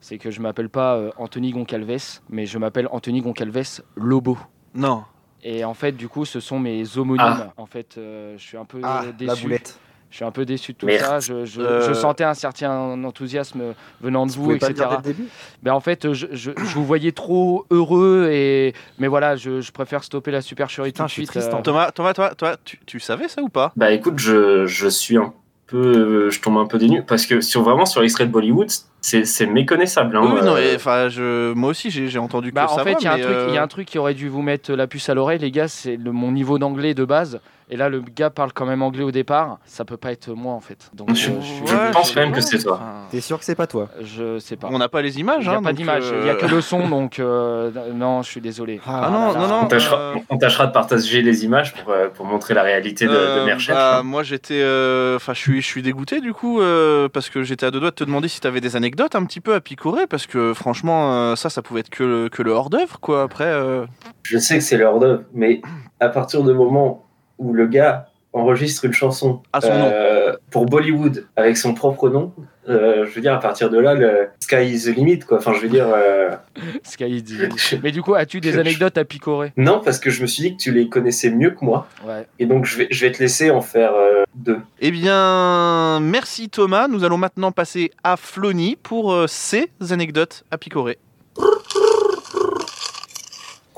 [0.00, 4.38] C'est que je m'appelle pas euh, Anthony Goncalves, mais je m'appelle Anthony Goncalves Lobo.
[4.74, 5.04] non
[5.42, 7.24] Et en fait, du coup, ce sont mes homonymes.
[7.48, 7.52] Ah.
[7.56, 9.42] En fait, euh, je suis un peu Ah, euh, la déçu.
[9.44, 9.78] boulette.
[10.08, 11.04] Je suis un peu déçu de tout Merde.
[11.04, 11.18] ça.
[11.18, 14.72] Je, je- Euh, je sentais un certain enthousiasme venant de Tu vous, pouvais pas le
[14.74, 14.88] etc.
[14.90, 15.28] dire dès le début
[15.62, 19.72] Ben en fait, je, je- je vous voyais trop heureux et mais voilà, je, je
[19.72, 21.30] préfère stopper la supercherie tout Putain, de je suis suite.
[21.40, 21.62] triste, euh, hein.
[21.62, 23.72] Thomas Thomas toi toi tu, tu savais ça ou pas?
[23.76, 25.34] Bah écoute, je, je suis un
[25.66, 28.68] peu, je tombe un peu dénu parce que sur vraiment sur l'extrait de Bollywood,
[29.00, 30.16] c'est c'est méconnaissable.
[30.16, 32.84] Hein, oui, non euh, mais enfin je moi aussi j'ai entendu que Bah, en ça
[32.84, 33.98] fait, va, il y, a un mais, truc- il y a euh, un truc qui
[33.98, 37.04] aurait dû vous mettre la puce à l'oreille, les gars, c'est mon niveau d'anglais de
[37.04, 37.40] base.
[37.68, 39.58] Et là, le gars parle quand même anglais au départ.
[39.64, 40.88] Ça peut pas être moi, en fait.
[40.94, 42.74] Donc, Je- euh, je ouais, pense quand même que c'est toi.
[42.74, 44.68] Enfin, T'es sûr que c'est pas toi je sais pas.
[44.70, 46.36] on n'a pas les Il images n'y a hein, pas d'image, il y a euh,
[46.36, 48.80] que le son, donc euh, non, je suis désolé.
[48.86, 49.60] Ah non, non, non.
[49.64, 53.06] On tâchera, euh, on tâchera de partager les images pour, euh, pour montrer la réalité
[53.06, 53.76] de, de Euh, mes recherches.
[53.78, 57.42] bah, moi j'étais, euh, enfin je suis, je suis dégoûté du coup euh, parce que
[57.42, 59.60] j'étais à deux doigts de te demander si t'avais des anecdotes un petit peu à
[59.60, 63.00] picorer parce que franchement euh, ça, ça pouvait être que le, que le hors d'œuvre
[63.00, 63.22] quoi.
[63.22, 63.86] Après, euh,
[64.22, 65.60] Je sais que c'est l'heure d'œuvre, mais
[66.00, 67.05] à partir du moment
[67.38, 72.34] où le gars enregistre une chanson À son euh, pour Bollywood avec son propre nom,
[72.68, 75.38] euh, je veux dire, à partir de là, le sky is the limit, quoi.
[75.38, 76.30] Enfin, je veux dire, euh,
[76.82, 77.38] Sky dit.
[77.82, 79.52] Mais du coup, as-tu des anecdotes à picorer?
[79.56, 82.26] Non, parce que je me suis dit que tu les connaissais mieux que moi, Ouais.
[82.38, 84.58] et donc je vais, je vais te laisser en faire euh, deux.
[84.80, 86.88] eh bien merci Thomas.
[86.88, 90.98] Nous allons maintenant passer à Flony pour euh, ses anecdotes à picorer.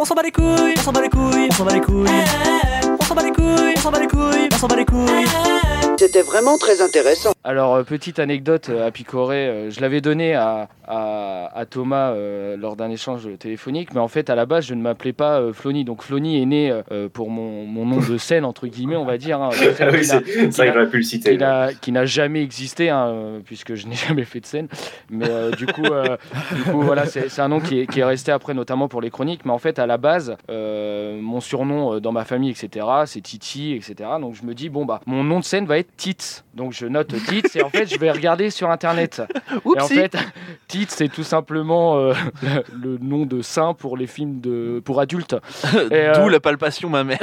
[0.01, 2.07] On s'en bat les couilles, on s'en bat les couilles, on s'en bat les couilles.
[2.09, 2.67] On s'en
[3.18, 5.26] bat les couilles, on s'en bat les couilles, on s'en bat les couilles.
[5.98, 7.33] C'était vraiment très intéressant.
[7.42, 12.11] Alors, euh, petite anecdote euh, à picorer, euh, je l'avais donné à, à, à Thomas
[12.12, 15.38] euh, lors d'un échange téléphonique, mais en fait, à la base, je ne m'appelais pas
[15.40, 15.85] euh, Flony.
[15.85, 19.18] Donc, Flony est né euh, pour mon, mon nom de scène, entre guillemets, on va
[19.18, 19.40] dire.
[19.40, 21.38] hein, Ah oui, c'est que j'aurais pu le citer.
[21.81, 24.68] qui n'a jamais existé hein, puisque je n'ai jamais fait de scène
[25.11, 26.16] mais euh, du coup euh,
[26.55, 29.11] du coup voilà c'est un nom qui est, qui est resté après notamment pour les
[29.11, 32.87] chroniques mais en fait à la base euh, mon surnom euh, dans ma famille etc
[33.07, 35.94] c'est Titi etc donc je me dis bon bah mon nom de scène va être
[35.96, 39.70] Tits donc je note Tits et en fait je vais regarder sur internet et en
[39.85, 39.94] Oupsie.
[39.94, 40.16] fait
[40.66, 42.12] Tits c'est tout simplement euh,
[42.43, 42.62] le,
[42.93, 45.35] le nom de saint pour les films de pour adultes
[45.93, 47.19] euh, D'où la palpation ma mère.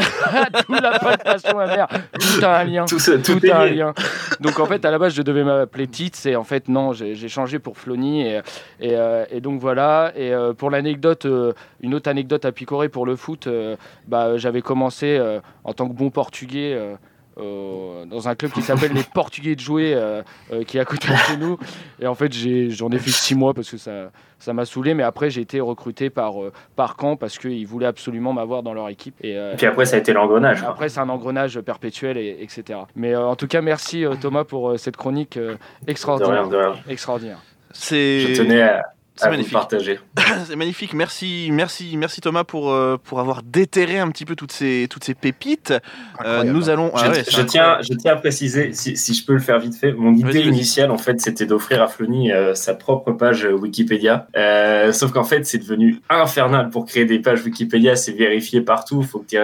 [0.68, 1.88] D'où la palpation à mère.
[2.20, 2.86] Tout a un lien.
[2.86, 3.94] Tout, ça- tout Tout est a un lien.
[4.42, 7.28] Donc en fait, à la base, je devais m'appeler Tits et en fait, non, j'ai
[7.30, 8.22] changé pour Flony.
[8.22, 8.42] Et,
[8.80, 10.12] et, euh, et donc voilà.
[10.16, 13.76] Et euh, pour l'anecdote, euh, une autre anecdote à picorer pour le foot, euh,
[14.08, 16.78] bah, j'avais commencé euh, en tant que bon portugais.
[17.38, 20.22] Euh, dans un club qui s'appelle les Portugais de jouer, euh,
[20.54, 21.58] euh, qui est à côté de chez nous.
[22.00, 24.94] Et en fait, j'ai- j'en ai, fait six mois parce que ça ça m'a saoulé.
[24.94, 28.74] Mais après, j'ai été recruté par, euh, par Caen parce qu'ils voulaient absolument m'avoir dans
[28.74, 29.16] leur équipe.
[29.22, 30.62] Et, euh, Et puis après, ça a été l'engrenage.
[30.62, 30.70] quoi.
[30.70, 32.80] après, c'est un engrenage perpétuel, et, etc.
[32.96, 36.42] Mais euh, en tout cas, merci euh, Thomas pour euh, cette chronique euh, De extraordinaire.
[36.44, 36.76] rien, de rien.
[36.88, 37.40] Extraordinaire.
[37.72, 38.84] C'est Je tenais à,
[39.16, 39.54] c'est magnifique.
[39.54, 40.00] partager.
[40.46, 44.52] C'est magnifique, merci, merci, merci Thomas pour, euh, pour avoir déterré un petit peu toutes
[44.52, 45.74] ces, toutes ces pépites.
[46.26, 46.92] Euh, nous allons.
[46.96, 49.40] Je, ah ouais, je c'est tiens, je tiens à préciser, si, si je peux le
[49.40, 50.48] faire vite fait, mon idée Vas-y, vas-y.
[50.48, 54.28] initiale, en fait, c'était d'offrir à Flony euh, sa propre page Wikipédia.
[54.36, 59.02] Euh, sauf qu'en fait, c'est devenu infernal pour créer des pages Wikipédia, c'est vérifié partout.
[59.02, 59.38] Faut que tu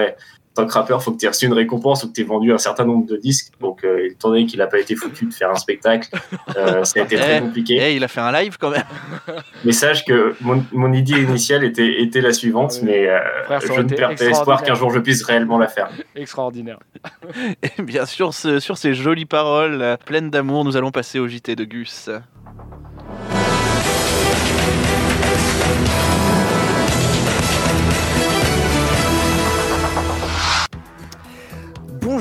[0.53, 2.51] tant que rappeur, faut que tu aies reçu une récompense ou que tu aies vendu
[2.51, 3.53] un certain nombre de disques.
[3.61, 6.09] Donc, euh, étant donné qu'il n'a pas été foutu de faire un spectacle,
[6.57, 7.77] euh, ça a été très Eh, compliqué.
[7.81, 8.83] Eh, il a fait un live quand même.
[9.65, 12.85] Mais sache que mon, mon idée initiale était, était la suivante, oui.
[12.85, 15.89] mais euh, Frère, je ne perds pas espoir qu'un jour je puisse réellement la faire.
[16.15, 16.79] Extraordinaire.
[17.77, 21.27] Et bien sûr, ce- sur ces jolies paroles euh, pleines d'amour, nous allons passer au
[21.27, 22.09] JT de Gus.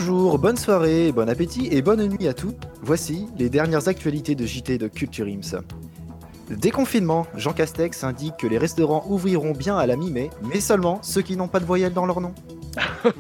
[0.00, 2.54] Bonjour, bonne soirée, bon appétit et bonne nuit à tous.
[2.80, 5.60] Voici les dernières actualités de JT de Culture Ims.
[6.48, 11.20] Déconfinement, Jean Castex indique que les restaurants ouvriront bien à la mi-mai, mais seulement ceux
[11.20, 12.32] qui n'ont pas de voyelle dans leur nom.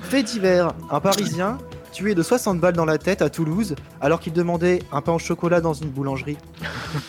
[0.00, 1.58] Fait divers, un Parisien
[1.92, 5.20] tué de 60 balles dans la tête à Toulouse alors qu'il demandait un pain au
[5.20, 6.38] chocolat dans une boulangerie.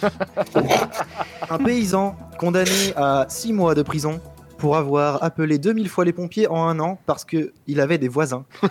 [1.49, 4.21] un paysan condamné à 6 mois de prison
[4.58, 8.46] pour avoir appelé 2000 fois les pompiers en un an parce qu'il avait des voisins.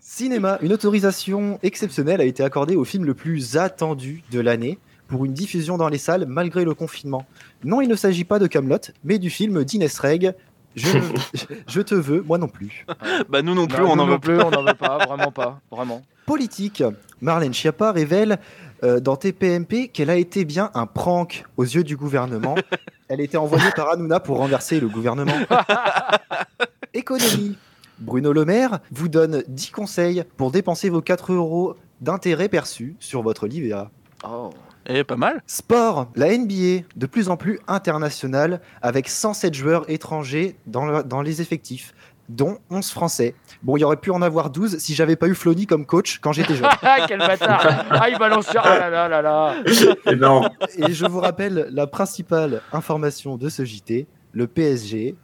[0.00, 5.24] Cinéma, une autorisation exceptionnelle a été accordée au film le plus attendu de l'année pour
[5.24, 7.24] une diffusion dans les salles malgré le confinement.
[7.64, 10.34] Non, il ne s'agit pas de Camelot, mais du film d'Inès Reg.
[10.76, 10.98] Je,
[11.68, 12.84] je te veux, moi non plus.
[13.28, 14.98] Bah nous non plus, Non, on nous en non veut plus, on n'en veut pas,
[15.06, 16.02] vraiment pas, vraiment.
[16.26, 16.82] Politique,
[17.20, 18.38] Marlène Schiappa révèle
[18.84, 22.54] euh, dans TPMP qu'elle a été bien un prank aux yeux du gouvernement.
[23.08, 25.32] Elle était envoyée par Hanouna pour renverser le gouvernement.
[26.94, 27.56] Économie.
[27.98, 33.22] Bruno Le Maire vous donne 10 conseils pour dépenser vos 4 euros d'intérêt perçus sur
[33.22, 33.86] votre livret.
[34.24, 34.50] Oh.
[34.86, 35.42] Eh, pas mal.
[35.46, 41.20] Sport, la NBA, de plus en plus internationale, avec 107 joueurs étrangers dans, le- dans
[41.22, 41.92] les effectifs,
[42.28, 43.34] dont 11 français.
[43.62, 46.18] Bon, il y aurait pu en avoir 12 si j'avais pas eu Flony comme coach
[46.20, 46.68] quand j'étais jeune.
[46.82, 48.60] Ah, quel bâtard Ah, il balance sur...
[48.64, 49.54] Ah là là là là
[50.16, 50.42] Non.
[50.76, 55.14] Et je vous rappelle la principale information de ce JT, le PSG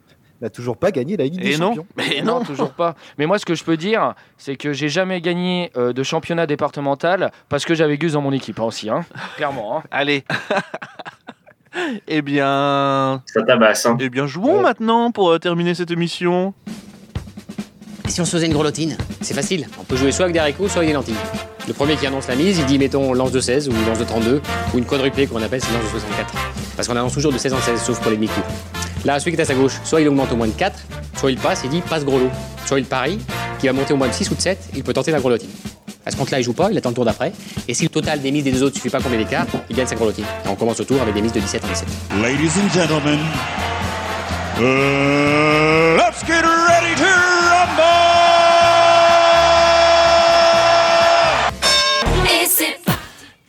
[0.41, 1.69] n'a toujours pas gagné la Ligue des Et non.
[1.75, 1.87] Champions.
[1.97, 2.45] Mais non, non.
[2.45, 2.97] toujours pas.
[3.19, 6.47] Mais moi, ce que je peux dire, c'est que j'ai jamais gagné euh, de championnat
[6.47, 9.05] départemental parce que j'avais Gus dans mon équipe hein, aussi, hein.
[9.37, 9.79] clairement.
[9.79, 9.83] hein.
[9.91, 10.25] Allez.
[12.09, 13.87] eh bien, Ça tabasse.
[13.87, 13.97] Hein.
[14.01, 14.63] eh bien, jouons Ouais.
[14.63, 16.55] maintenant pour euh, terminer cette émission.
[18.07, 19.67] Et si on se faisait une grelotine C'est facile.
[19.81, 21.15] On peut jouer soit avec des haricots, soit avec des lentilles.
[21.67, 24.05] Le premier qui annonce la mise, il dit mettons lance de 16 ou lance de
[24.05, 24.43] 32
[24.75, 26.35] ou une quadruplée qu'on appelle c'est lance de 64.
[26.77, 28.47] Parce qu'on annonce toujours de 16 en 16 sauf pour les demi-coups.
[29.07, 30.79] Là, celui qui est à sa gauche, soit il augmente au moins de 4,
[31.17, 32.31] soit il passe et dit passe gros lot.
[32.67, 33.19] Soit il parie,
[33.59, 35.51] qui va monter au moins de 6 ou de 7, il peut tenter la grelotine.
[36.07, 37.33] À ce compte-là, il joue pas, il attend le tour d'après.
[37.69, 39.87] Et si le total des mises des deux autres suffit pas combien d'écart, il gagne
[39.87, 40.25] sa grelotine.
[40.45, 41.89] Et on commence le tour avec des mises de 17 en 17.
[42.23, 43.19] Ladies and gentlemen,
[44.59, 46.45] uh, let's get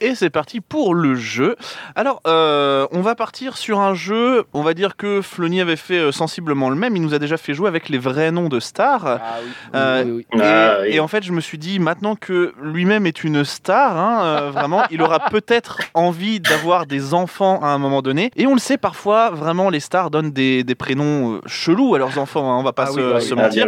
[0.05, 1.55] Et c'est parti pour le jeu.
[1.95, 4.43] Alors, euh, on va partir sur un jeu.
[4.53, 6.95] On va dire que Flony avait fait euh, sensiblement le même.
[6.95, 9.05] Il nous a déjà fait jouer avec les vrais noms de stars.
[9.05, 10.39] Ah oui, Euh, oui, oui, oui.
[10.39, 10.87] Et, Ah, oui.
[10.91, 14.51] et en fait, je me suis dit, maintenant que lui-même est une star, hein, euh,
[14.53, 18.29] vraiment, il aura peut-être envie d'avoir des enfants à un moment donné.
[18.35, 22.19] Et on le sait, parfois, vraiment, les stars donnent des, des prénoms chelous à leurs
[22.19, 22.51] enfants.
[22.51, 23.41] hein, on va pas Ah se, oui, se oui.
[23.41, 23.67] Mentir.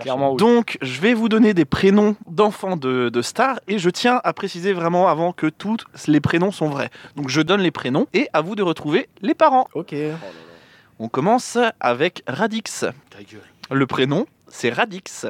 [0.00, 0.34] Clairement.
[0.34, 4.32] Donc, je vais vous donner des prénoms d'enfants de, de stars et je tiens à
[4.34, 5.46] préciser vraiment avant que
[6.06, 6.90] les prénoms sont vrais.
[7.16, 9.68] Donc, je donne les prénoms et à vous de retrouver les parents.
[9.74, 9.94] Ok.
[10.98, 12.84] On commence avec Radix.
[13.70, 15.26] Le prénom, c'est Radix.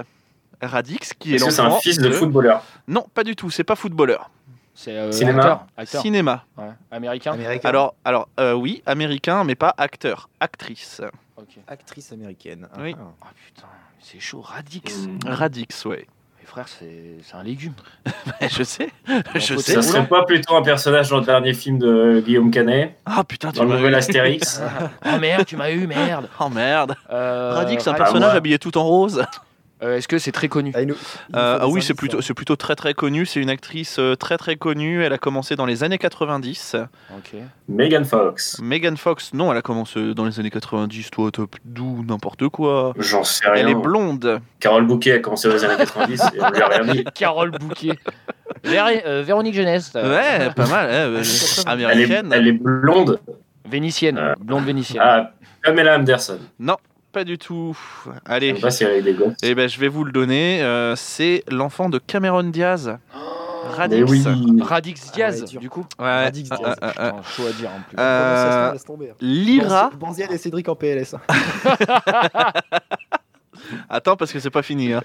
[0.60, 3.50] Radix, qui est que c'est un fils de footballeur Non, pas du tout.
[3.50, 4.30] C'est pas footballeur.
[4.74, 5.38] C'est euh, Cinéma.
[5.42, 6.02] acteur, acteur.
[6.02, 6.44] Cinéma.
[6.56, 6.70] Ouais.
[6.92, 7.32] Américain.
[7.32, 7.68] Américaine.
[7.68, 10.30] Alors, alors euh, oui, américain, mais pas acteur.
[10.38, 11.02] Actrice.
[11.36, 11.58] Ok.
[11.66, 12.68] actrice américaine.
[12.78, 12.94] Oui.
[12.96, 13.12] Ah.
[13.22, 13.66] Ah putain,
[14.00, 15.08] c'est chaud, Radix.
[15.26, 16.06] Radix, ouais.
[16.48, 17.74] Frère, c'est c'est un légume.
[18.40, 18.88] je sais.
[19.34, 19.74] Je sais.
[19.74, 23.52] Ça serait pas plutôt un personnage dans le dernier film de Guillaume Canet, Ah putain,
[23.52, 23.94] tu dans le nouvel.
[23.94, 24.62] Astérix
[25.04, 26.26] oh merde, tu m'as eu, merde.
[26.40, 26.94] Oh merde.
[27.10, 28.38] Euh, Radix, un personnage moi.
[28.38, 29.26] habillé tout en rose.
[29.82, 31.94] Euh, Est-ce que c'est très connu Ah, il nous- il nous Euh, ah oui, c'est
[31.94, 32.20] plutôt, hein.
[32.22, 33.26] c'est plutôt très très connu.
[33.26, 35.02] C'est une actrice euh, très très connue.
[35.02, 36.76] Elle a commencé dans les années 90.
[37.16, 37.34] Ok.
[37.68, 38.60] Megan Fox.
[38.60, 41.10] Megan Fox, non, elle a commencé dans les années 90.
[41.10, 42.92] Toi, top d'où n'importe quoi.
[42.98, 43.66] J'en sais rien.
[43.66, 44.40] Elle est blonde.
[44.60, 47.04] Carole Bouquet a commencé dans les années 90 et on lui a rien dit.
[47.14, 47.98] Carole Bouquet.
[48.64, 49.92] Vér- euh, Véronique Jeunesse.
[49.94, 50.90] Ouais, pas mal.
[50.90, 52.30] hein, euh, Elle est, américaine.
[52.32, 53.20] elle est blonde.
[53.70, 54.16] Vénitienne.
[54.18, 55.02] Euh, Blonde vénitienne.
[55.04, 55.30] Ah,
[55.62, 56.38] Pamela Anderson.
[56.58, 56.76] Non,
[57.18, 57.76] pas du tout.
[58.06, 58.54] Je Allez.
[58.54, 58.82] pas gosses.
[59.42, 60.62] Eh ben, je vais vous le donner.
[60.62, 62.96] euh, c'est l'enfant de Cameron Diaz.
[63.76, 64.04] Radix.
[64.08, 64.24] Oui.
[64.62, 65.60] Radix Ah Diaz, ouais, dur.
[65.60, 65.84] du coup.
[65.98, 66.24] Ouais.
[66.24, 66.60] Radix Diaz.
[66.82, 67.96] euh, Putain, chaud à dire en plus.
[67.98, 69.12] Euh, Prononciation, laisse tomber.
[69.20, 69.90] Lyra.
[69.98, 71.16] Banzienne et Cédric en PLS.
[73.88, 74.92] Attends, parce que c'est pas fini.
[74.92, 75.02] hein.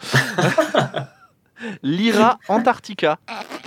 [1.83, 3.17] Lyra Antarctica.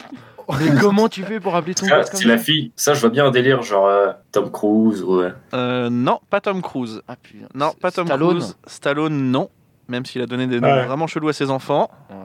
[0.60, 2.72] Mais comment tu fais pour appeler ton Ça, gosse comme c'est la ça fille.
[2.76, 5.20] Ça, je vois bien un délire genre euh, Tom Cruise ou.
[5.20, 7.02] euh, Euh, non, pas Tom Cruise.
[7.08, 7.46] Ah putain.
[7.54, 8.30] Non, pas Tom Stallone.
[8.38, 8.56] Cruise.
[8.66, 9.48] Stallone, non.
[9.88, 10.84] Même s'il a donné des noms Ouais.
[10.86, 11.90] vraiment chelous à ses enfants.
[12.10, 12.16] Ouais.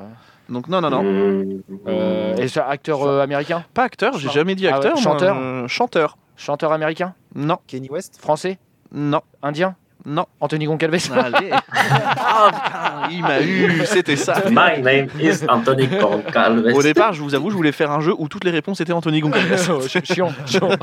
[0.50, 1.00] Donc non, non, non.
[1.00, 3.64] hum, Euh, et c'est acteur euh, américain?
[3.74, 4.94] Pas acteur, j'ai jamais dit Ah ouais, acteur.
[4.94, 5.38] moi, chanteur?
[5.40, 6.18] euh, chanteur.
[6.36, 7.14] Chanteur américain?
[7.36, 8.18] Non, Kenny West?
[8.20, 8.58] Français?
[8.92, 9.76] Non, Indien?
[10.06, 10.26] Non.
[10.40, 11.52] Anthony Goncalves Allez.
[11.72, 14.36] ah il m'a eu, c'était ça.
[14.50, 16.74] My name is Anthony Goncalves.
[16.74, 18.94] Au départ, je vous avoue, je voulais faire un jeu où toutes les réponses étaient
[18.94, 19.58] Anthony Goncalves.
[19.88, 20.70] Ch- chiant, chiant.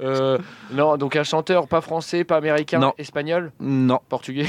[0.00, 0.38] Euh,
[0.70, 2.92] non, donc un chanteur pas français, pas américain, Non.
[2.98, 4.46] espagnol, non, portugais?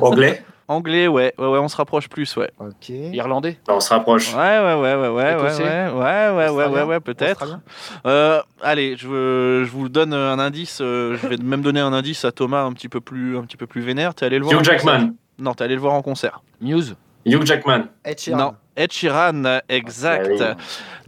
[0.00, 0.42] Anglais?
[0.68, 1.32] Anglais, ouais.
[1.38, 2.50] ouais, ouais, on se rapproche plus, ouais.
[2.58, 2.88] Ok.
[2.88, 4.34] Irlandais Non, on se rapproche.
[4.34, 7.60] Ouais, ouais, ouais, ouais, ouais, ouais, Écossais ouais, ouais, ouais, ouais, ouais, ouais, peut-être.
[8.04, 10.80] Euh, allez, je, veux- je vous donne un indice.
[10.80, 13.56] euh, je vais même donner un indice à Thomas un petit peu plus, un petit
[13.56, 14.14] peu plus vénère.
[14.14, 15.10] T'es allé le voir Hugh Jackman.
[15.38, 16.42] Non, t'es allé le voir en concert.
[16.60, 17.84] Muse Hugh Jackman.
[18.04, 18.38] Ed Sheeran.
[18.38, 20.30] Non, Ed Sheeran, exact.
[20.40, 20.54] Ah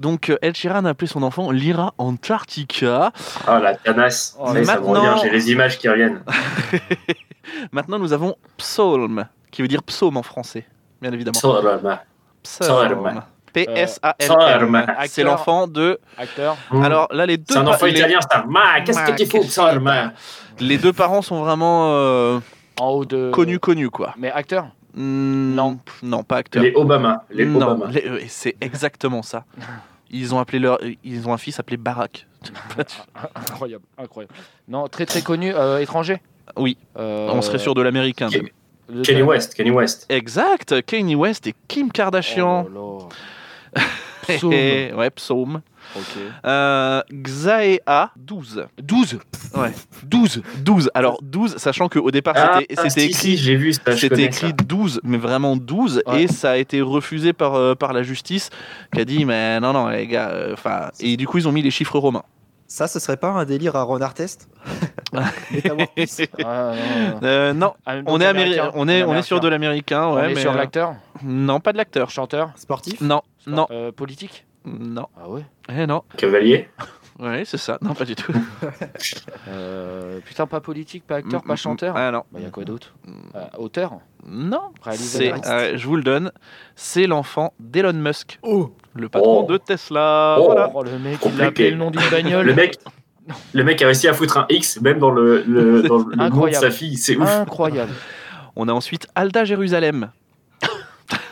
[0.01, 3.13] Donc euh, Ed Sheeran a appelé son enfant Lyra Antarctica.
[3.47, 4.37] Ah, la canasse.
[4.39, 6.23] Oh, Ça ça me maintenant- revient, j'ai les images qui reviennent.
[7.73, 9.27] Maintenant, nous avons Psalm,
[9.59, 10.65] qui veut dire psaume en français,
[11.03, 11.33] bien évidemment.
[11.37, 11.99] Psalm.
[12.45, 13.23] Psalm.
[13.53, 14.87] P-S-A-L-M.
[15.09, 15.99] C'est l'enfant de.
[16.17, 16.83] Acteur Mm.
[16.85, 17.45] Alors là, les deux.
[17.49, 18.45] C'est un enfant italien, ça.
[18.47, 20.13] Ma, qu'est-ce que tu fous, Psalm
[20.61, 22.39] Les deux parents sont vraiment euh,
[22.79, 23.33] En haut de.
[23.33, 24.15] connus, connus quoi.
[24.17, 24.69] Mais acteur?
[24.95, 26.63] Non, non, pas acteur.
[26.63, 27.25] Les Obama.
[27.29, 27.87] Les Obama.
[28.29, 29.45] c'est exactement ça.
[30.09, 32.29] Ils ont appelé leur, ils ont un fils appelé Barack.
[33.35, 34.35] Incroyable, incroyable.
[34.69, 36.23] Non, très très connu, euh, étranger?
[36.57, 38.29] Oui, Euh, on serait sûr de l'américain.
[39.05, 39.55] Kenny West.
[39.55, 40.07] Kenny West.
[40.09, 42.67] Exact, Kanye West et Kim Kardashian.
[42.75, 43.09] Oh
[43.75, 43.87] là là.
[44.29, 44.53] Psaume.
[44.53, 45.63] ouais, psaume.
[45.97, 46.03] Ok.
[46.45, 48.67] Euh, Xaea 12.
[48.83, 49.19] 12
[49.57, 49.73] Ouais.
[50.05, 50.91] 12 12.
[50.93, 53.97] Alors 12, sachant qu'au départ Ah, c'était si, écrit si, j'ai vu ça.
[53.97, 54.53] C'était écrit ça.
[54.67, 56.25] 12, mais vraiment 12, Ouais.
[56.25, 58.51] et ça a été refusé par, euh, par la justice,
[58.95, 61.53] qui a dit, mais non, non, les gars, euh, enfin, et du coup, ils ont
[61.53, 62.25] mis les chiffres romains.
[62.71, 64.49] Ça, ce serait pas un délire à Ron Artest
[67.55, 67.75] non.
[67.89, 70.53] Euh, on est, améri- on est, on sur de l'américain, On ouais, est mais, sur
[70.53, 72.11] euh, l'acteur Non, pas de l'acteur.
[72.11, 75.43] Chanteur Sportif Non, non, Euh, Politique non, Ah ouais.
[75.71, 76.03] Eh non.
[76.17, 76.69] Cavalier.
[77.19, 78.33] Ouais, c'est ça, non, pas du tout.
[79.49, 82.51] Euh, Putain, pas politique, pas acteur, Mm, pas mm, chanteur Ah non, Bah, y a
[82.51, 82.95] quoi d'autre
[83.35, 83.99] Euh, Auteur
[84.31, 86.33] non, c'est, euh, je vous le donne,
[86.77, 88.39] c'est l'enfant d'Elon Musk,
[88.95, 89.51] le patron Oh.
[89.51, 90.37] de Tesla.
[90.39, 90.45] Oh.
[90.47, 90.71] Voilà.
[90.75, 91.45] Oh, le mec, il a Compliqué.
[91.45, 92.47] appelé le nom d'une bagnole.
[92.47, 92.79] Le mec,
[93.55, 96.47] le mec a réussi à foutre un X même dans le, le, dans le nom
[96.47, 96.97] de sa fille.
[96.97, 97.93] C'est ouf, Incroyable.
[98.57, 100.11] On a ensuite Alda Jérusalem.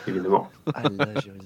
[0.07, 0.49] évidemment.
[0.65, 0.81] Là,
[1.15, 1.43] Jérusalem.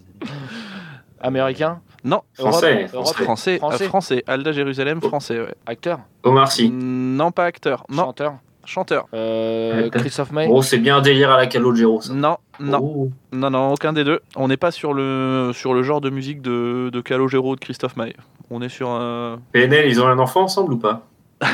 [1.20, 3.24] Américain Non, Français, Europe, français.
[3.24, 3.84] français, Français.
[3.84, 5.54] euh, français, Alda Jérusalem, français, ouais.
[5.68, 6.70] Acteur Omar Sy.
[6.72, 7.86] Non, pas acteur.
[7.90, 9.08] Non, Chanteur chanteur.
[9.13, 9.89] Euh.
[9.89, 12.13] Christophe May Bon, c'est bien un délire à la Calogero, ça.
[12.13, 13.10] Non, non, Oh.
[13.32, 14.19] non, non, aucun des deux.
[14.36, 17.60] On n'est pas sur le, sur le genre de musique de, de Calogero ou de
[17.62, 18.15] Christophe Maé.
[18.50, 21.02] On est sur un PNL, ils ont un enfant ensemble ou pas?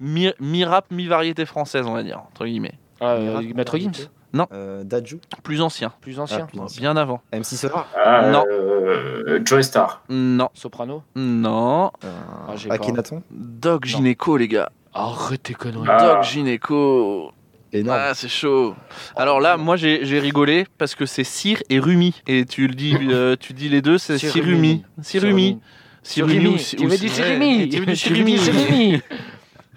[0.00, 2.74] Mi- mi-rap, mi-variété française, on va dire, entre guillemets.
[3.00, 4.08] Ah, euh, Maître Gims?
[4.52, 6.80] Euh, Dadju Plus ancien, Plus ancien Ah, plus ancien.
[6.80, 7.20] bien avant.
[7.34, 8.44] MC Solar ah, Non.
[8.50, 10.02] euh, Joey Star.
[10.08, 11.02] Non, Soprano?
[11.16, 11.90] Non.
[12.02, 12.76] Ah, j'ai pas.
[12.76, 14.70] Akhenaton Doc Gynéco, les gars.
[14.94, 15.88] Arrête tes conneries.
[15.90, 16.14] Ah.
[16.16, 17.32] Doc Gynéco.
[17.72, 17.98] Énorme.
[18.00, 18.74] Ah, c'est chaud.
[19.16, 22.14] Alors là, moi, j'ai rigolé parce que c'est Cyr et Rumi.
[22.26, 24.84] Et tu le dis, euh, tu dis les deux, c'est Cyrumi.
[25.00, 25.58] Cyrumi.
[26.02, 26.56] Cyrumi.
[26.76, 29.00] Tu veux dire Cy- Cyrumi Tu veux dire Cyrumi.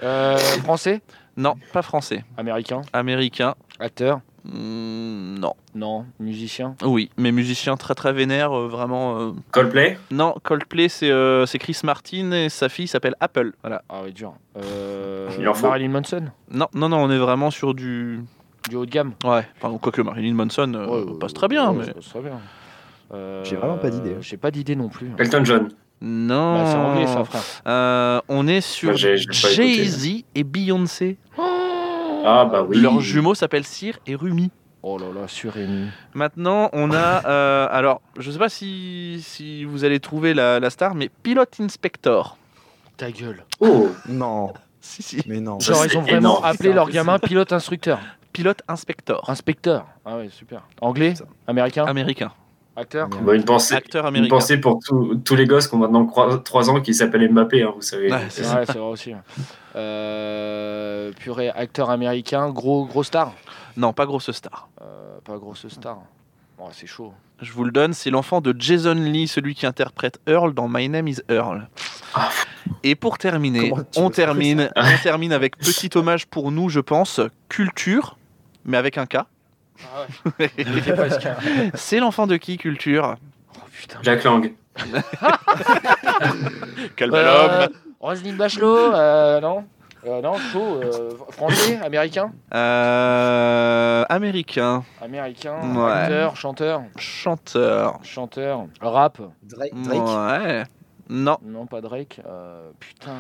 [0.04, 1.02] Euh, Français?
[1.38, 2.24] Non, pas français.
[2.38, 2.82] Américain?
[2.92, 3.56] Américain.
[3.80, 4.20] Acteur?
[4.44, 4.95] Hmm,
[5.46, 5.54] non.
[5.76, 6.06] Non.
[6.20, 9.20] Musicien Oui, mais musicien très très vénère, euh, vraiment.
[9.20, 13.52] euh, Coldplay Non, Coldplay, c'est euh, c'est Chris Martin et sa fille s'appelle Apple.
[13.62, 13.84] Voilà.
[13.90, 14.34] Ah oui, dur.
[14.58, 15.68] Euh, Il en faut.
[15.68, 18.22] Marilyn Manson Non, non, non, on est vraiment sur du.
[18.70, 21.70] Du haut de gamme Ouais, enfin, quoique Marilyn Manson euh, Ouais, ouais, passe très bien,
[21.70, 21.86] ouais, mais.
[21.86, 22.40] ça passe très bien.
[23.14, 24.16] Euh, J'ai vraiment pas d'idée.
[24.22, 25.12] J'ai pas d'idée non plus.
[25.20, 25.70] Elton John.
[26.02, 26.56] Non.
[26.56, 27.42] Bah, c'est anglais ça, frère.
[27.68, 29.74] Euh, on est sur j'ai- j'ai pas écouté.
[29.76, 31.18] Jay-Z et Beyoncé.
[32.28, 32.78] Ah bah oui.
[32.82, 34.50] Leurs jumeaux s'appellent Cyr et Rumi.
[34.88, 35.88] Oh là là, surémis.
[36.14, 37.26] Maintenant, on a.
[37.28, 41.46] euh, alors, je sais pas si, si vous allez trouver la, la star, mais Pilot
[41.60, 42.38] Inspector.
[42.96, 43.44] Ta gueule.
[43.60, 45.24] Oh, Non, Si, si.
[45.26, 45.60] mais non.
[45.60, 46.46] Genre, ils ont vraiment énorme.
[46.46, 48.00] appelé leur gamin pilote instructeur.
[48.32, 49.28] Pilote Inspector.
[49.28, 49.88] Inspecteur.
[50.06, 50.62] Ah ouais, super.
[50.82, 51.16] Anglais.
[51.48, 52.32] Américain Américain.
[52.76, 53.74] Acteur bah, une pensée.
[53.74, 54.36] Acteur Une américain.
[54.36, 57.72] pensée pour tous tous les gosses qui ont maintenant 3 ans qui s'appellent Mbappé, hein,
[57.74, 58.12] vous savez.
[58.12, 59.14] Ouais, c'est Ouais, c'est vrai aussi.
[59.76, 63.34] Euh, purée, acteur américain, gros, gros star.
[63.78, 64.70] Non, pas grosse star.
[64.82, 66.00] Euh, pas grosse star.
[66.58, 67.14] Oh, c'est chaud.
[67.42, 70.88] Je vous le donne, c'est l'enfant de Jason Lee, celui qui interprète Earl dans My
[70.88, 71.68] Name is Earl.
[72.84, 78.18] Et pour terminer, on termine, on termine avec petit hommage pour nous, je pense, culture,
[78.64, 79.18] mais avec un K.
[79.18, 80.06] Ah
[80.40, 80.50] ouais.
[81.74, 83.18] C'est l'enfant de qui, culture?
[83.58, 84.00] Oh putain.
[84.02, 84.54] Jack Lang.
[86.96, 87.68] Quel Euh,
[88.00, 89.66] Roselyne Bachelot, euh, non?
[90.06, 90.80] Euh, Non, chaud.
[90.84, 95.92] euh, français, américain Euh, américain, Américain, Ouais.
[95.92, 98.00] acteur, chanteur, chanteur.
[98.04, 99.20] chanteur, rap.
[99.44, 100.02] Drake, Drake
[100.42, 100.64] Ouais.
[101.10, 102.20] Non, Non, pas Drake.
[102.28, 103.12] Euh, putain,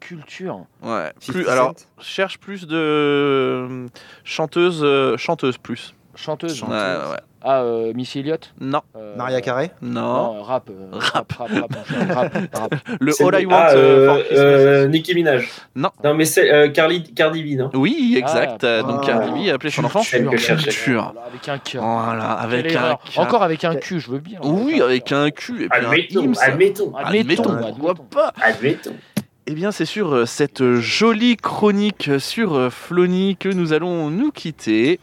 [0.00, 0.64] culture.
[0.82, 1.12] ouais.
[1.20, 3.86] 50 Plus, alors, cherche plus de
[4.24, 4.84] chanteuse,
[5.18, 5.94] chanteuse plus.
[6.14, 6.62] Chanteuse.
[6.62, 7.20] Ouais, ouais, ouais.
[7.48, 8.80] Ah, euh, Missy Elliott Non.
[8.96, 10.34] Euh, Maria Carey Non.
[10.34, 11.76] Non, rap, euh, rap, rap, rap,
[12.12, 12.74] rap, rap.
[12.98, 15.48] Le All I Want ah, euh, euh, euh, Nicki Minaj.
[15.76, 15.90] Non.
[16.02, 18.64] Non, mais c'est euh, Carly, Cardi B, non Oui, exact.
[18.64, 19.06] Ah, Euh, Donc ah.
[19.06, 20.02] Cardi B a appelé son enfant.
[20.02, 21.14] Culture.
[21.28, 21.84] Avec un cœur.
[21.84, 22.98] Voilà, avec un.
[23.16, 24.40] Encore avec un cul, je veux bien.
[24.42, 28.94] Oui, avec un cul Admettons, admettons, Admettons, Admettons, pourquoi pas admettons.
[29.46, 34.98] Eh bien, c'est sur cette jolie chronique sur Flony que nous allons nous quitter.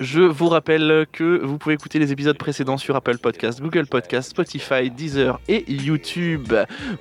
[0.00, 4.30] Je vous rappelle que vous pouvez écouter les épisodes précédents sur Apple Podcast, Google Podcast,
[4.30, 6.52] Spotify, Deezer et YouTube.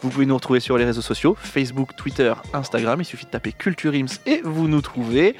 [0.01, 3.01] Vous pouvez nous retrouver sur les réseaux sociaux, Facebook, Twitter, Instagram.
[3.01, 5.35] Il suffit de taper Culture Ims et vous nous trouvez.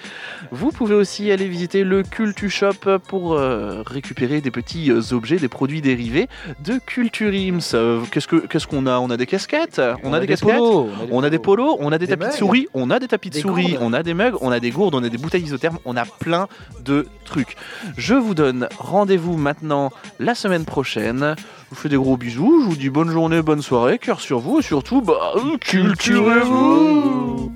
[0.52, 5.38] Vous pouvez aussi aller visiter le Cultu Shop pour euh, récupérer des petits euh, objets,
[5.38, 6.30] des produits dérivés
[6.66, 7.60] de Culture Ims.
[7.76, 8.98] Euh, Qu'est-ce que- qu'est-ce qu'on a?
[8.98, 12.00] On a des casquettes On, a, des, casquettes polos, on a des polos, on a
[12.00, 13.84] des, Des tapis de souris, on a des tapis de souris, gourdes.
[13.84, 16.06] on a des mugs, on a des gourdes, on a des bouteilles isothermes, on a
[16.06, 16.48] plein
[16.84, 17.33] de trucs.
[17.98, 21.36] Je vous donne rendez-vous maintenant la semaine prochaine.
[21.38, 24.40] Je vous fais des gros bisous, je vous dis bonne journée, bonne soirée, cœur sur
[24.40, 27.52] vous et surtout, bah, euh, culturez-vous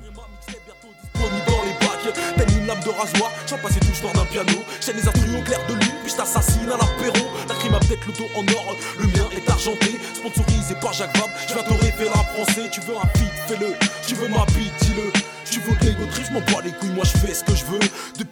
[2.88, 4.54] de rasoir, j'en passais touche dans d'un piano.
[4.82, 7.26] J'ai les instruments clairs de lune, puis je t'assassine à l'apéro.
[7.48, 10.00] La crime a peut-être le dos en or, le mien est argenté.
[10.14, 12.70] Sponsorisé par Jacques Vabre, je viens te révéler un français.
[12.72, 13.74] Tu veux un feat, fais-le.
[14.08, 15.12] Tu veux ma bite, dis-le.
[15.50, 17.66] Tu veux de trip, je m'en bats les couilles, moi je fais ce que je
[17.66, 17.80] veux.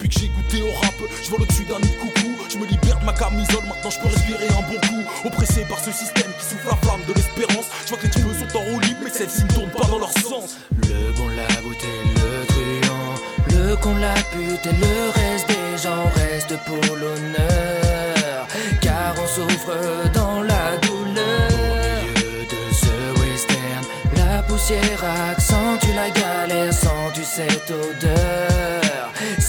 [0.06, 0.94] Que j'ai goûté au rap,
[1.24, 2.38] je vole au-dessus d'un nid de coucou.
[2.48, 5.04] Je me libère de ma camisole, maintenant je peux respirer un bon coup.
[5.26, 7.66] Oppressé par ce système qui souffle la flamme de l'espérance.
[7.86, 10.12] Je vois que les types sont en roue mais celles-ci ne tournent pas dans leur
[10.12, 10.58] sens.
[10.84, 11.90] Le bon, la bouteille,
[12.22, 13.16] le truand,
[13.50, 18.48] le con, la pute et le reste des gens restent pour l'honneur.
[18.82, 19.76] Car on souffre
[20.14, 21.50] dans la douleur.
[21.50, 23.86] Au milieu de ce western,
[24.18, 28.45] la poussière accentue la galère, sens-tu cette odeur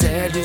[0.06, 0.38] Celle du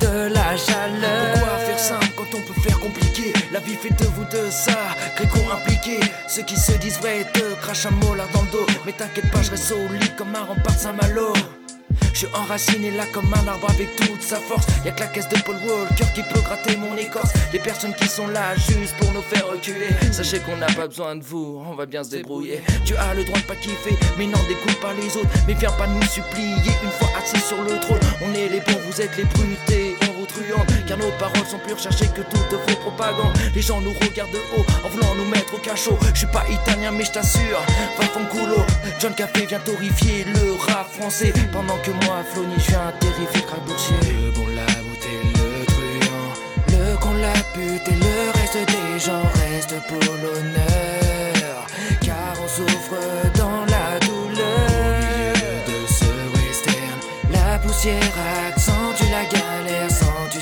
[0.00, 1.32] de la chaleur.
[1.34, 3.32] Pourquoi faire simple quand on peut faire compliqué?
[3.52, 6.00] La vie fait de vous de ça, Gréco impliqué.
[6.26, 8.66] Ceux qui se disent vrais te crachent un molar dans le dos.
[8.84, 11.32] Mais t'inquiète pas, je reste solide comme un rempart Saint-Malo.
[12.14, 14.64] Je suis enraciné là comme un arbre avec toute sa force.
[14.84, 17.32] Y'a que la caisse de Paul Walker qui peut gratter mon écorce.
[17.52, 19.88] Les personnes qui sont là juste pour nous faire reculer.
[20.12, 22.62] Sachez qu'on n'a pas besoin de vous, on va bien se débrouiller.
[22.84, 25.28] Tu as le droit de pas kiffer, mais n'en dégoûte pas les autres.
[25.48, 26.54] Mais viens pas nous supplier
[26.84, 27.98] une fois assis sur le trône.
[28.22, 29.83] On est les bons, vous êtes les brutés,
[30.86, 33.32] Car nos paroles sont plus recherchées que toutes vos propagandes.
[33.54, 35.96] Les gens nous regardent de haut en voulant nous mettre au cachot.
[36.12, 37.60] Je suis pas italien, mais je t'assure,
[37.98, 38.56] va culo.
[38.98, 41.32] John Café vient horrifier le rap français.
[41.52, 43.96] Pendant que moi, Flony, je suis un terrifié crack boursier.
[44.02, 46.32] Le bon, la bouteille, le truand.
[46.68, 51.66] Le con, la pute et le reste des gens restent pour l'honneur.
[52.00, 52.98] Car on souffre
[53.36, 54.34] dans la douleur.
[54.68, 56.98] Au milieu de ce western,
[57.30, 58.16] la poussière
[58.48, 59.93] accentue la galère.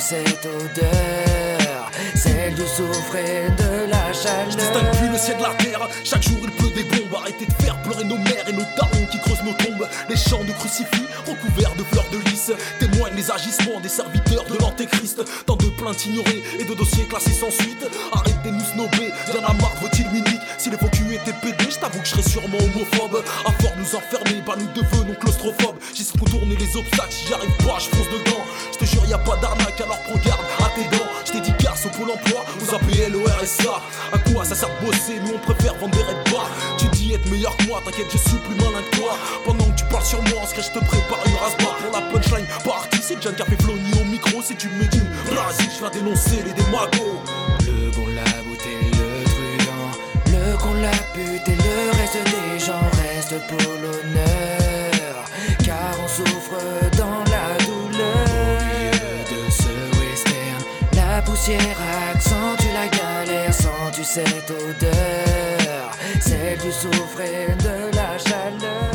[0.02, 4.96] Cette odeur Celle du soufre et de la Je distingue chaleur.
[4.98, 5.88] plus le ciel de la terre.
[6.04, 7.14] Chaque jour il pleut des bombes.
[7.20, 9.86] Arrêtez de faire pleurer nos mères et nos darons qui creusent nos tombes.
[10.08, 12.50] Les champs de crucifix recouverts de fleurs de lys
[12.80, 15.22] témoignent les agissements des serviteurs de l'antéchrist.
[15.46, 17.86] Tant de plaintes ignorées et de dossiers classés sans suite.
[18.12, 19.12] Arrêtez de nous snober.
[19.32, 19.72] Y'en a marre
[20.12, 20.42] unique.
[20.58, 23.22] Si les faux étaient pédés, je t'avoue que je serais sûrement homophobe.
[23.46, 25.76] À fort de nous enfermer, bah nous devenons claustrophobes.
[25.94, 27.12] J'essaie de contourner les obstacles.
[27.12, 28.44] Si j'y arrive pas, je fonce dedans.
[29.12, 31.04] Y a pas d'arnaque, alors prends garde à tes dents.
[31.26, 33.82] Je dédicace au pôle emploi, aux APL, au RSA.
[34.10, 36.48] À quoi ça sert de bosser Nous on préfère vendre des raids bas.
[36.78, 39.18] Tu dis être meilleur que moi, t'inquiète, je suis plus malin que toi.
[39.44, 42.06] Pendant que tu parles sur moi, en secret, je te prépare une race-bar pour la
[42.10, 42.46] punchline.
[42.64, 44.40] Party, c'est John Café Flony au micro.
[44.40, 47.20] Si tu me dis Brasil, je viens dénoncer les démagos.
[47.66, 49.92] Le bon, la bouteille, le truand.
[50.24, 52.41] Le con, la pute le reste
[61.42, 61.76] poussière
[62.14, 63.52] accentue la galère.
[63.52, 65.90] Sens-tu cette odeur
[66.20, 68.91] Celle du soufre et de la chaleur.